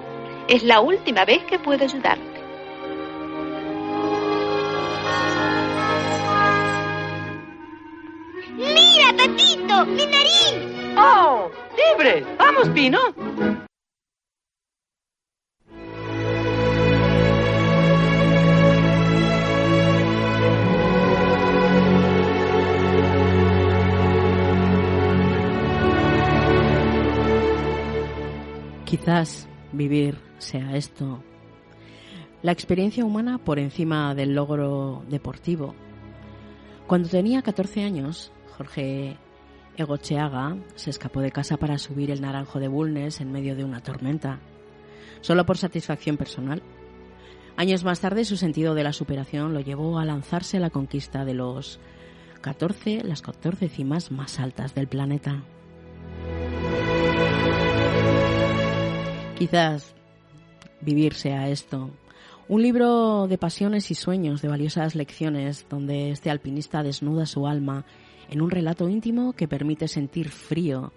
[0.49, 2.41] Es la última vez que puedo ayudarte.
[8.57, 9.87] ¡Mira, Pepito!
[9.87, 10.97] ¡Mi nariz!
[10.97, 11.51] ¡Oh!
[11.97, 12.25] ¡Libre!
[12.39, 12.99] ¡Vamos, Pino!
[28.85, 31.23] Quizás vivir sea esto.
[32.43, 35.75] La experiencia humana por encima del logro deportivo.
[36.87, 39.17] Cuando tenía 14 años, Jorge
[39.77, 43.81] Egocheaga se escapó de casa para subir el naranjo de Bulnes en medio de una
[43.81, 44.41] tormenta,
[45.21, 46.63] solo por satisfacción personal.
[47.57, 51.25] Años más tarde, su sentido de la superación lo llevó a lanzarse a la conquista
[51.25, 51.79] de los
[52.41, 55.43] 14, las 14 cimas más altas del planeta.
[59.43, 59.93] Quizás
[60.83, 61.91] vivir sea esto.
[62.47, 67.85] Un libro de pasiones y sueños, de valiosas lecciones, donde este alpinista desnuda su alma
[68.31, 70.93] en un relato íntimo que permite sentir frío,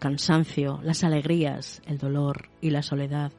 [0.00, 3.30] cansancio, las alegrías, el dolor y la soledad.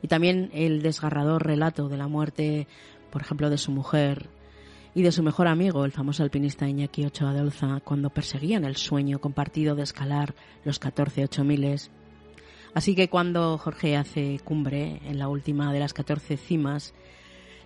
[0.00, 2.68] Y también el desgarrador relato de la muerte,
[3.10, 4.30] por ejemplo, de su mujer
[4.94, 9.20] y de su mejor amigo, el famoso alpinista Iñaki Ochoa de cuando perseguían el sueño
[9.20, 10.34] compartido de escalar
[10.64, 11.90] los 14 ocho miles.
[12.74, 16.94] Así que cuando Jorge hace cumbre en la última de las 14 cimas,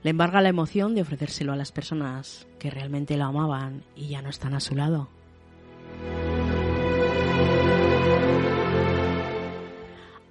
[0.02, 4.22] le embarga la emoción de ofrecérselo a las personas que realmente lo amaban y ya
[4.22, 5.08] no están a su lado.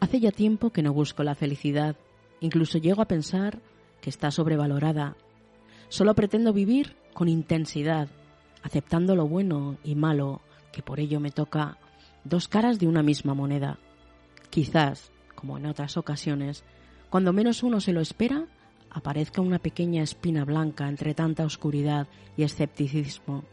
[0.02, 1.96] Hace ya tiempo que no busco la felicidad,
[2.40, 3.60] incluso llego a pensar
[4.02, 5.16] que está sobrevalorada.
[5.88, 8.10] Solo pretendo vivir con intensidad,
[8.62, 11.78] aceptando lo bueno y malo, que por ello me toca
[12.24, 13.80] dos caras de una misma moneda.
[14.50, 16.64] Quizás, como en otras ocasiones,
[17.10, 18.46] cuando menos uno se lo espera,
[18.90, 23.44] aparezca una pequeña espina blanca entre tanta oscuridad y escepticismo.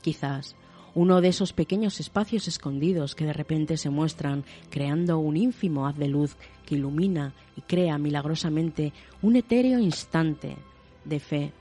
[0.00, 0.56] Quizás
[0.94, 5.96] uno de esos pequeños espacios escondidos que de repente se muestran creando un ínfimo haz
[5.96, 6.36] de luz
[6.66, 8.92] que ilumina y crea milagrosamente
[9.22, 10.56] un etéreo instante
[11.04, 11.52] de fe.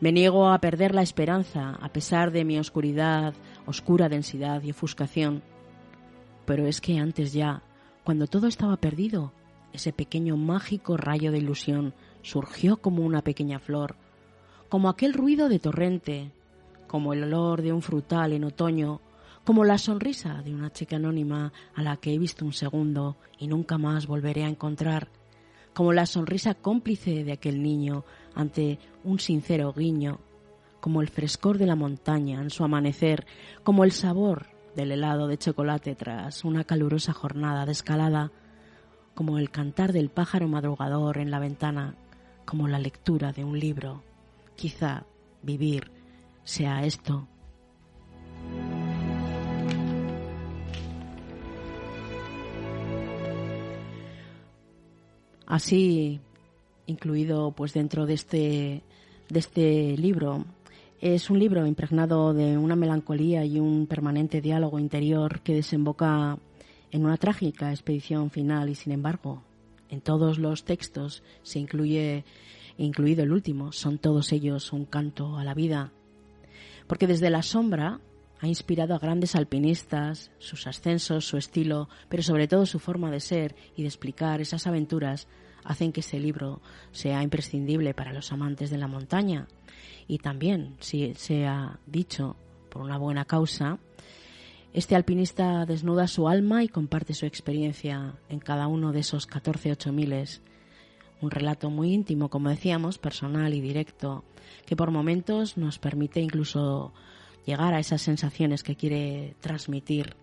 [0.00, 3.34] Me niego a perder la esperanza a pesar de mi oscuridad,
[3.66, 5.42] oscura densidad y ofuscación.
[6.50, 7.62] Pero es que antes ya,
[8.02, 9.32] cuando todo estaba perdido,
[9.72, 13.94] ese pequeño mágico rayo de ilusión surgió como una pequeña flor,
[14.68, 16.32] como aquel ruido de torrente,
[16.88, 19.00] como el olor de un frutal en otoño,
[19.44, 23.46] como la sonrisa de una chica anónima a la que he visto un segundo y
[23.46, 25.06] nunca más volveré a encontrar,
[25.72, 28.02] como la sonrisa cómplice de aquel niño
[28.34, 30.18] ante un sincero guiño,
[30.80, 33.24] como el frescor de la montaña en su amanecer,
[33.62, 38.32] como el sabor del helado de chocolate tras una calurosa jornada de escalada,
[39.14, 41.96] como el cantar del pájaro madrugador en la ventana,
[42.46, 44.02] como la lectura de un libro.
[44.56, 45.04] Quizá
[45.42, 45.90] vivir
[46.44, 47.28] sea esto.
[55.46, 56.20] Así,
[56.86, 58.82] incluido pues dentro de este,
[59.28, 60.46] de este libro,
[61.00, 66.38] es un libro impregnado de una melancolía y un permanente diálogo interior que desemboca
[66.90, 69.42] en una trágica expedición final y sin embargo
[69.88, 72.24] en todos los textos se incluye
[72.76, 75.90] incluido el último son todos ellos un canto a la vida
[76.86, 78.00] porque desde la sombra
[78.40, 83.20] ha inspirado a grandes alpinistas, sus ascensos, su estilo, pero sobre todo su forma de
[83.20, 85.28] ser y de explicar esas aventuras
[85.62, 89.46] hacen que ese libro sea imprescindible para los amantes de la montaña.
[90.10, 92.34] Y también, si se ha dicho
[92.68, 93.78] por una buena causa,
[94.72, 99.70] este alpinista desnuda su alma y comparte su experiencia en cada uno de esos 14
[99.70, 100.42] ocho miles.
[101.20, 104.24] Un relato muy íntimo, como decíamos, personal y directo,
[104.66, 106.92] que por momentos nos permite incluso
[107.46, 110.16] llegar a esas sensaciones que quiere transmitir.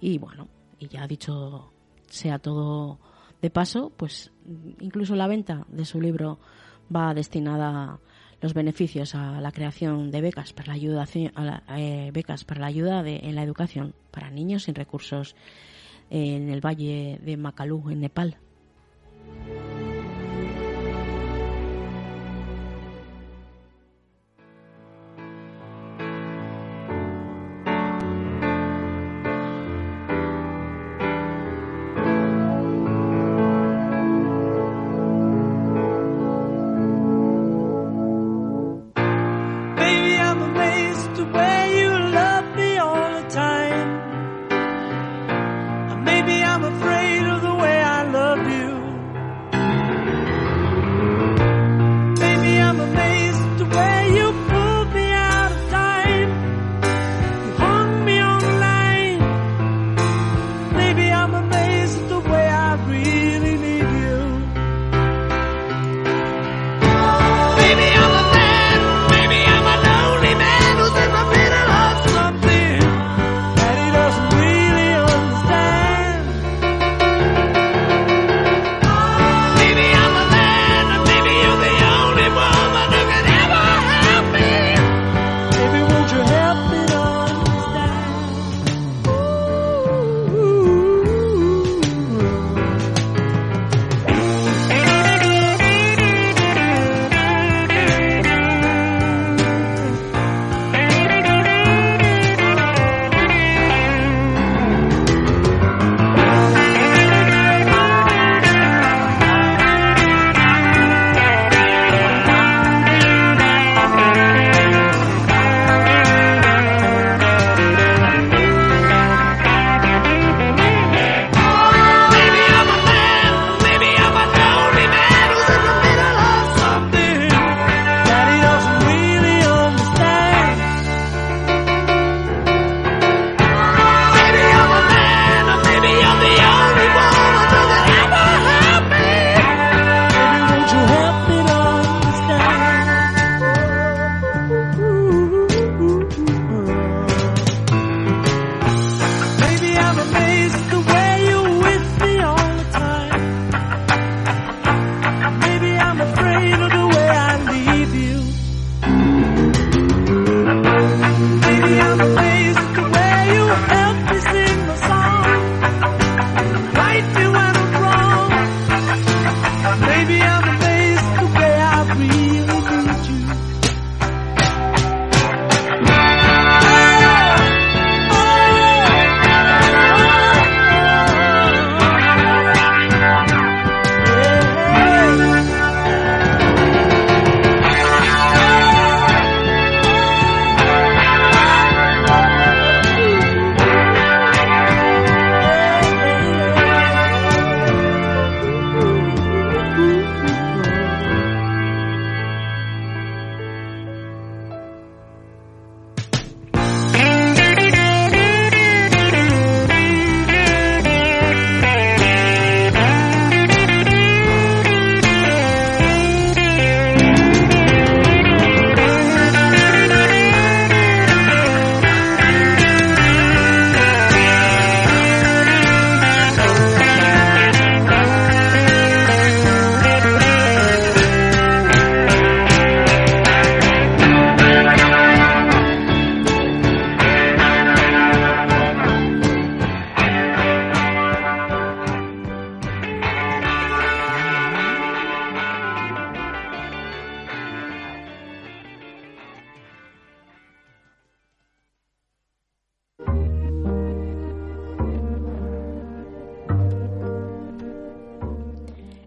[0.00, 0.48] Y bueno,
[0.80, 1.70] y ya dicho
[2.08, 2.98] sea todo
[3.40, 4.32] de paso, pues
[4.80, 6.40] incluso la venta de su libro
[6.92, 8.00] va destinada
[8.46, 11.04] los beneficios a la creación de becas para la ayuda
[11.76, 15.34] eh, becas para la ayuda en la educación para niños sin recursos
[16.10, 18.38] en el valle de Macalú en Nepal.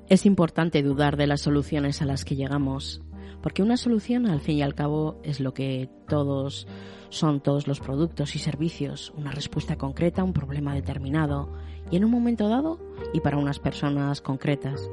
[0.09, 2.99] Es importante dudar de las soluciones a las que llegamos,
[3.43, 6.67] porque una solución al fin y al cabo es lo que todos
[7.09, 11.53] son todos los productos y servicios, una respuesta concreta a un problema determinado
[11.91, 12.79] y en un momento dado
[13.13, 14.89] y para unas personas concretas.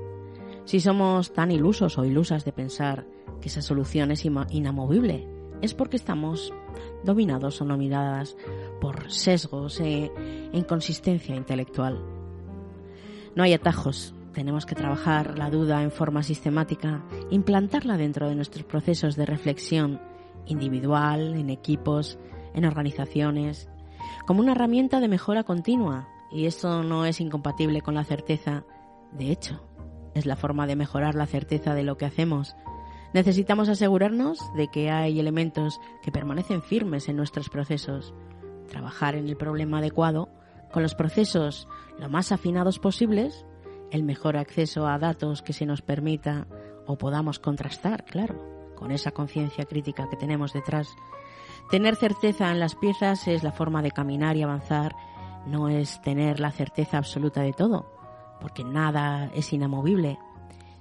[0.66, 3.06] Si somos tan ilusos o ilusas de pensar
[3.40, 5.26] que esa solución es inamovible,
[5.62, 6.52] es porque estamos
[7.04, 8.36] dominados o nominadas
[8.82, 10.12] por sesgos e
[10.52, 12.04] inconsistencia intelectual.
[13.34, 18.66] No hay atajos, tenemos que trabajar la duda en forma sistemática, implantarla dentro de nuestros
[18.66, 19.98] procesos de reflexión
[20.44, 22.18] individual, en equipos,
[22.52, 23.70] en organizaciones,
[24.26, 26.06] como una herramienta de mejora continua.
[26.30, 28.64] Y esto no es incompatible con la certeza.
[29.10, 29.66] De hecho,
[30.12, 32.56] es la forma de mejorar la certeza de lo que hacemos.
[33.14, 38.12] Necesitamos asegurarnos de que hay elementos que permanecen firmes en nuestros procesos.
[38.68, 40.28] Trabajar en el problema adecuado,
[40.70, 41.66] con los procesos
[41.98, 43.46] lo más afinados posibles
[43.90, 46.46] el mejor acceso a datos que se nos permita
[46.86, 50.88] o podamos contrastar, claro, con esa conciencia crítica que tenemos detrás.
[51.70, 54.94] Tener certeza en las piezas es la forma de caminar y avanzar,
[55.46, 57.90] no es tener la certeza absoluta de todo,
[58.40, 60.18] porque nada es inamovible.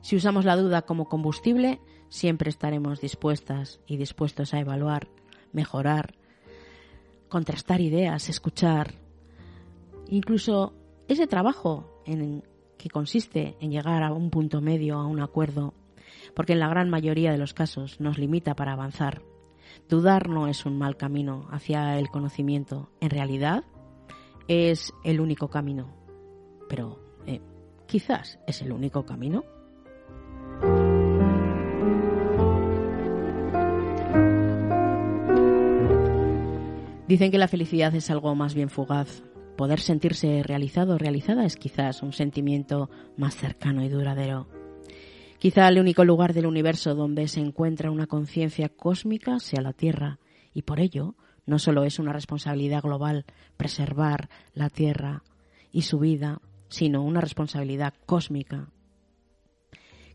[0.02, 1.80] Si usamos la duda como combustible,
[2.10, 5.08] siempre estaremos dispuestas y dispuestos a evaluar,
[5.52, 6.16] mejorar,
[7.30, 8.94] contrastar ideas, escuchar.
[10.08, 10.74] Incluso
[11.08, 12.44] ese trabajo en
[12.90, 15.74] consiste en llegar a un punto medio, a un acuerdo,
[16.36, 19.22] porque en la gran mayoría de los casos nos limita para avanzar.
[19.90, 23.64] Dudar no es un mal camino hacia el conocimiento, en realidad
[24.48, 25.94] es el único camino,
[26.70, 27.42] pero eh,
[27.88, 29.44] quizás es el único camino.
[37.08, 39.24] Dicen que la felicidad es algo más bien fugaz,
[39.58, 44.48] Poder sentirse realizado o realizada es quizás un sentimiento más cercano y duradero.
[45.40, 50.20] Quizá el único lugar del universo donde se encuentra una conciencia cósmica sea la Tierra,
[50.54, 53.26] y por ello no solo es una responsabilidad global
[53.56, 55.24] preservar la Tierra
[55.72, 58.70] y su vida, sino una responsabilidad cósmica.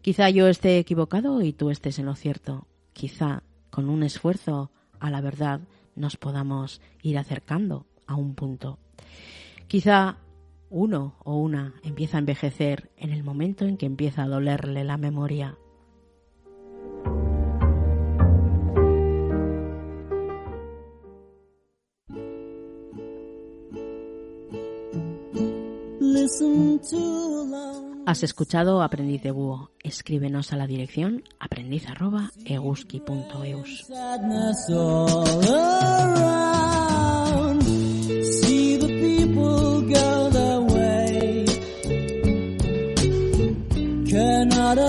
[0.03, 2.67] Quizá yo esté equivocado y tú estés en lo cierto.
[2.93, 5.61] Quizá con un esfuerzo a la verdad
[5.95, 8.79] nos podamos ir acercando a un punto.
[9.71, 10.19] Quizá
[10.69, 14.97] uno o una empieza a envejecer en el momento en que empieza a dolerle la
[14.97, 15.57] memoria.
[28.07, 29.71] Has escuchado Aprendiz de Búho.
[29.85, 33.87] Escríbenos a la dirección aprendiz.eguski.eus.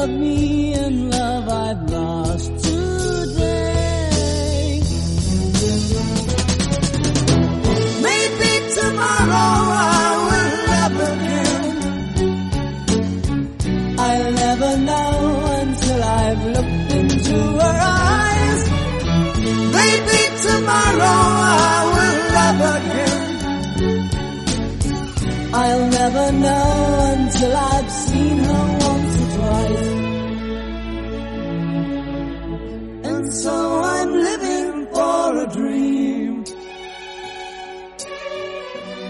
[0.03, 4.01] of me and love I've lost today.
[8.07, 11.75] Maybe tomorrow I will love again.
[13.99, 15.13] I'll never know
[15.61, 17.77] until I've looked into her
[18.09, 18.61] eyes.
[19.77, 21.19] Maybe tomorrow
[21.53, 23.19] I will love again.
[25.53, 26.69] I'll never know
[27.13, 27.91] until I've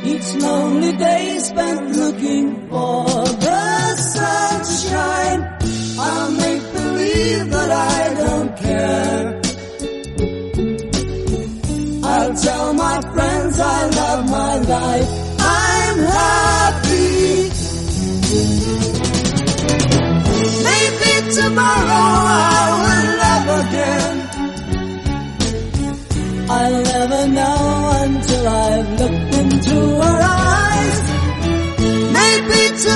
[0.03, 3.80] Each lonely day spent looking for the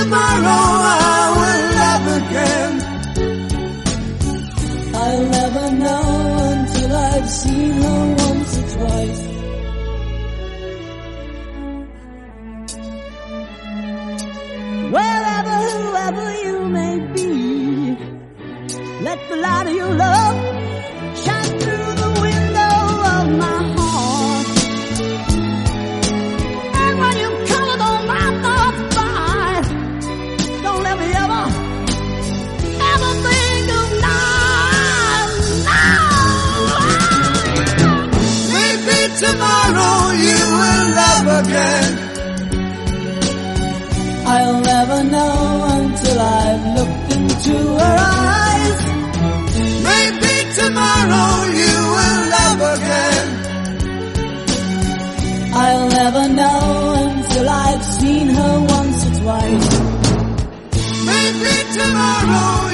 [0.08, 1.25] tomorrow
[47.46, 48.80] into her eyes.
[49.88, 51.30] Maybe tomorrow
[51.60, 53.28] you will love again.
[55.54, 59.70] I'll never know until I've seen her once or twice.
[61.10, 62.65] Maybe tomorrow